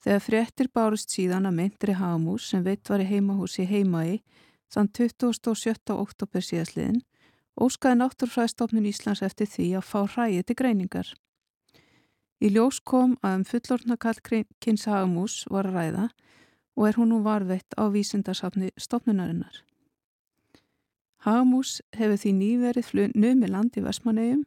[0.03, 4.19] Þegar fréttir bárust síðan að myndri hagamús sem veitt var í heimahúsi heimægi
[4.73, 5.95] þann 27.
[5.95, 7.03] oktober síðasliðin,
[7.55, 11.13] óskaði Náttúrfræðstofnun Íslands eftir því að fá hræði til greiningar.
[12.43, 16.07] Í ljós kom að um fullorðna kallkynns hagamús var að ræða
[16.75, 19.61] og er hún nú varveitt á vísindarsafni stofnunarinnar.
[21.23, 24.43] Hagamús hefur því nýverið numi land í Vestmannegjum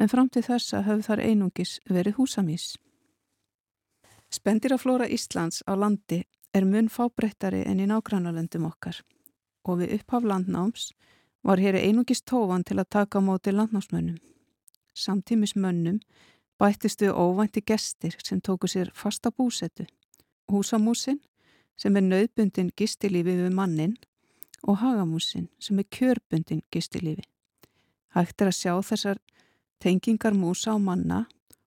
[0.00, 2.78] en fram til þessa hefur þar einungis verið húsamís.
[4.34, 6.24] Spendiraflóra Íslands á landi
[6.54, 8.96] er mun fábreyttari en í nágrannalöndum okkar
[9.68, 10.88] og við upphaf landnáms
[11.46, 14.18] var hér einungis tófan til að taka á móti landnámsmönnum.
[14.94, 16.00] Samtímis mönnum
[16.58, 19.86] bættist við óvænti gestir sem tóku sér fasta búsetu,
[20.50, 21.20] húsamúsin
[21.76, 23.94] sem er nöðbundin gistilífi við mannin
[24.66, 27.22] og hagamúsin sem er kjörbundin gistilífi.
[28.14, 29.22] Hægt er að sjá þessar
[29.78, 31.26] tengingar músa á manna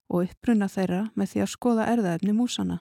[0.09, 2.79] og uppruna þeirra með því að skoða erðaefni músana.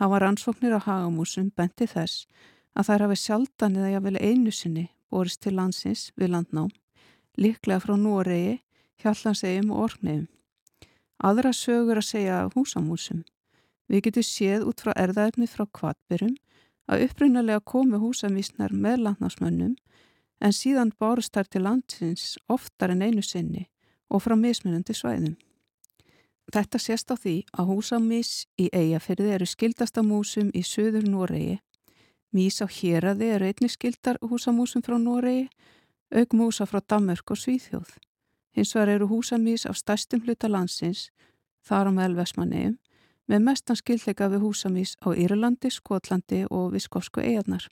[0.00, 2.26] Hafa rannsóknir á hagamúsum benti þess
[2.74, 6.70] að þær hafi sjaldan eða jáfnvel einu sinni borist til landsins við landnám,
[7.36, 8.62] líklega frá Noregi,
[9.02, 10.28] Hjallansegjum og Orknegjum.
[11.22, 13.22] Aðra sögur að segja húsamúsum.
[13.90, 16.34] Við getum séð út frá erðaefni frá kvatbyrjum
[16.90, 19.76] að upprunalega komu húsamísnar með landnámsmönnum
[20.42, 23.68] en síðan bárust þær til landsins oftar en einu sinni
[24.10, 25.36] og frá mismunandi svæðum.
[26.50, 31.60] Þetta sést á því að húsamís í eigafyrði eru skildasta músum í söður Noregi.
[32.32, 35.48] Mís á héræði eru einni skildar húsamúsum frá Noregi,
[36.10, 37.92] auk músa frá Damörk og Svíþjóð.
[38.52, 41.10] Hins vegar eru húsamís af stærstum hluta landsins,
[41.62, 42.74] þar á meðal Vesmanegjum,
[43.30, 47.68] með mestan skildleika við húsamís á Írlandi, Skotlandi og Viskovsku eigarnar.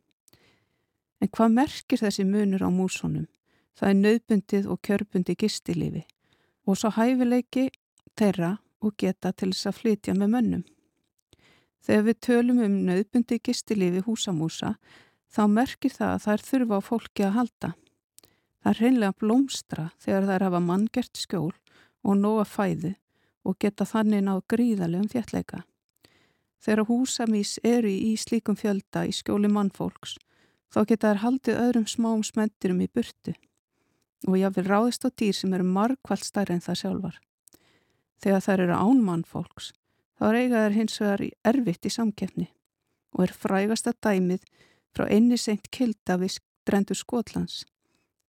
[1.21, 3.27] En hvað merkir þessi munur á músunum?
[3.77, 6.03] Það er nöðbundið og kjörbundi gistilífi
[6.69, 7.71] og svo hæfileiki
[8.19, 10.65] þeirra og geta til þess að flytja með mönnum.
[11.81, 14.75] Þegar við tölum um nöðbundi gistilífi húsamúsa
[15.33, 17.71] þá merkir það að þær þurfa á fólki að halda.
[18.61, 21.55] Það er reynlega blómstra þegar þær hafa manngert skjól
[22.05, 22.95] og nóga fæðu
[23.49, 25.63] og geta þannig náð gríðalegum þjallega.
[26.61, 30.19] Þegar húsamís eru í slíkum fjölda í skjóli mannfólks
[30.71, 33.33] þá geta þær haldið öðrum smáum smendurum í burtu
[34.29, 37.17] og jáfnvel ráðist á dýr sem eru margkvælt stærri en það sjálfar.
[38.21, 39.71] Þegar þær eru ánmann fólks,
[40.19, 42.51] þá er eigaðar hins vegar erfitt í samkefni
[43.17, 44.45] og er frægasta dæmið
[44.95, 47.65] frá einni seint kilda við strendur Skotlands.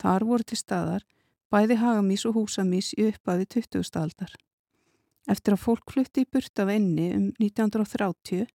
[0.02, 1.04] Þar voru til staðar
[1.52, 3.92] bæði hagamís og húsamís í uppaði 20.
[4.00, 4.32] aldar.
[5.30, 8.48] Eftir að fólk flutti í burt af einni um 1930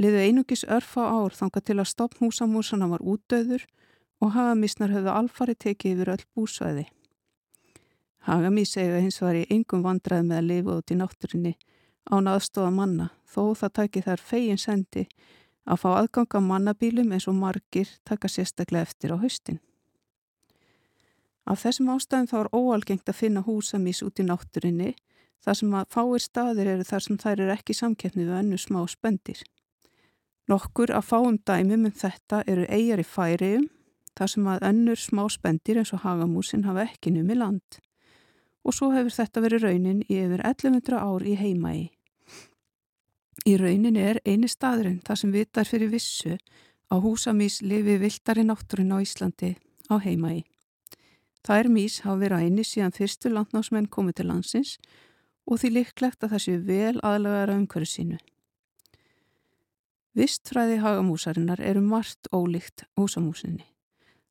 [0.00, 3.66] liðu einugis örfa ár þanga til að stopp húsamúsana var útdöður
[4.22, 6.86] og hagamísnar höfðu alfari tekið yfir öll búsvæði.
[8.22, 11.52] Hagamís eiga hins var í yngum vandrað með að lifa út í náttúrinni
[12.06, 15.02] án aðstofa manna þó það tæki þar fegin sendi
[15.66, 19.58] að fá aðganga mannabílum eins og margir taka sérstaklega eftir á haustin.
[21.46, 24.94] Af þessum ástæðum þá er óalgengt að finna húsamís út í náttúrinni
[25.42, 28.84] þar sem að fáir staðir eru þar sem þær eru ekki samkeppni við önnu smá
[28.86, 29.42] spendir.
[30.46, 33.70] Nokkur að fáum dæmum um þetta eru eigjar í færium
[34.14, 37.82] þar sem að önnur smá spendir eins og hagamúsin hafa ekki numi land
[38.62, 41.90] og svo hefur þetta verið raunin í yfir 1100 ár í heimaí.
[43.48, 46.36] Í raunin er eini staðurinn þar sem vitar fyrir vissu
[46.92, 49.56] á húsamís lifi viltari náttúrin á Íslandi
[49.90, 50.44] á heimaí.
[51.42, 54.76] Það er mís hafa verið eini síðan fyrstu landnámsmenn komið til landsins
[55.46, 58.18] og því líklegt að það séu vel aðlagara umhverju sínu.
[60.14, 63.64] Vistfræði hagamúsarinnar eru margt ólíkt húsamúsinni.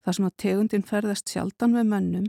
[0.05, 2.27] Það sem að tegundin ferðast sjaldan með mönnum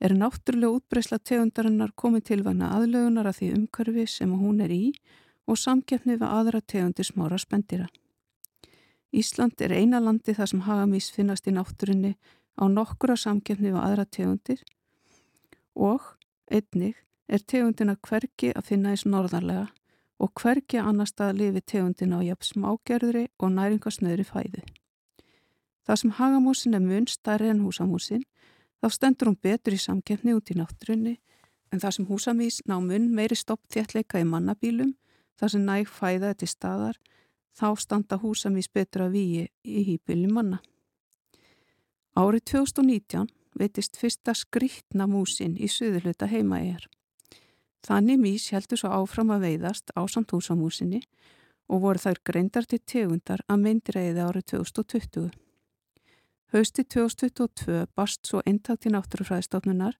[0.00, 4.82] er náttúrulega útbreysla tegundarinnar komið til vana aðlögunar að því umhverfi sem hún er í
[5.46, 7.86] og samkeppni við aðra tegundir smára spendira.
[9.16, 12.16] Ísland er eina landi þar sem hagamís finnast í náttúrinni
[12.60, 14.62] á nokkura samkeppni við aðra tegundir
[15.74, 16.16] og
[16.50, 16.96] einnig
[17.28, 19.68] er tegundina hverki að finna eins norðarlega
[20.22, 24.62] og hverki annar stað lifi tegundina á jafn smágerðri og næringasnöðri fæði.
[25.86, 28.24] Það sem hagamúsin er mun starri en húsamúsin
[28.80, 31.16] þá stendur hún betur í samkeppni út í náttúrunni
[31.72, 34.94] en það sem húsamís ná mun meiri stopp þéttleika í mannabílum,
[35.38, 36.98] það sem næg fæða þetta staðar,
[37.56, 40.60] þá standa húsamís betur að výi í hýpili manna.
[42.16, 46.86] Árið 2019 veitist fyrsta skrítna músin í suðurluta heimaegar.
[47.86, 51.02] Þannig mís heldur svo áfram að veiðast á samt húsamúsinni
[51.70, 55.45] og voru þær greindar til tegundar að myndiræði árið 2020.
[56.54, 59.96] Hausti 2022 barst svo eintak til náttúrufræðistofnunar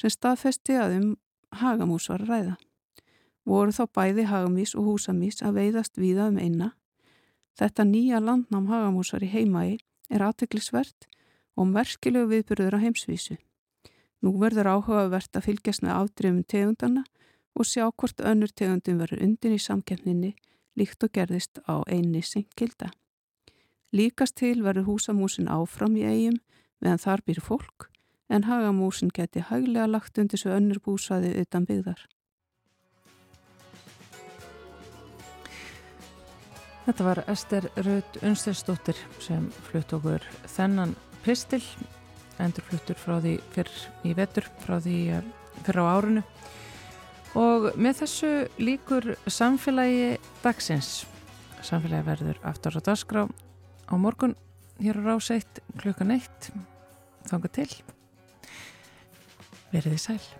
[0.00, 1.08] sem staðfesti að um
[1.60, 2.54] hagamús var að ræða.
[3.44, 6.70] Voru þá bæði hagamís og húsamís að veiðast víða um einna.
[7.58, 11.08] Þetta nýja landnám hagamúsar í heimægi er aðteglisvert
[11.60, 13.36] og merkilegu viðbyrður á heimsvísu.
[14.24, 17.04] Nú verður áhugavert að fylgjast með afdrifum tegundana
[17.56, 20.32] og sjá hvort önnur tegundin verður undin í samkeppninni
[20.80, 22.88] líkt og gerðist á einni senkilda.
[23.90, 26.36] Líkast til verður húsamúsin áfram í eigum
[26.78, 27.88] meðan þar býr fólk
[28.30, 32.04] en hagamúsin geti hæglega lagt undir svo önnur búsvæði utan byggðar.
[36.86, 40.22] Þetta var Ester Raut Unsteinsdóttir sem flutt okkur
[40.54, 40.94] þennan
[41.26, 41.62] pistil,
[42.38, 43.74] endur fluttur frá því fyrr
[44.06, 45.28] í vetur, frá því eh,
[45.66, 46.24] fyrr á árunu
[47.38, 48.32] og með þessu
[48.62, 50.16] líkur samfélagi
[50.46, 51.04] dagsins.
[51.62, 53.28] Samfélagi verður aftur á dagskrá
[53.90, 54.36] á morgun
[54.78, 56.52] hér á ráseitt klukkan eitt.
[57.28, 57.70] Þanga til.
[59.74, 60.39] Verðið sæl.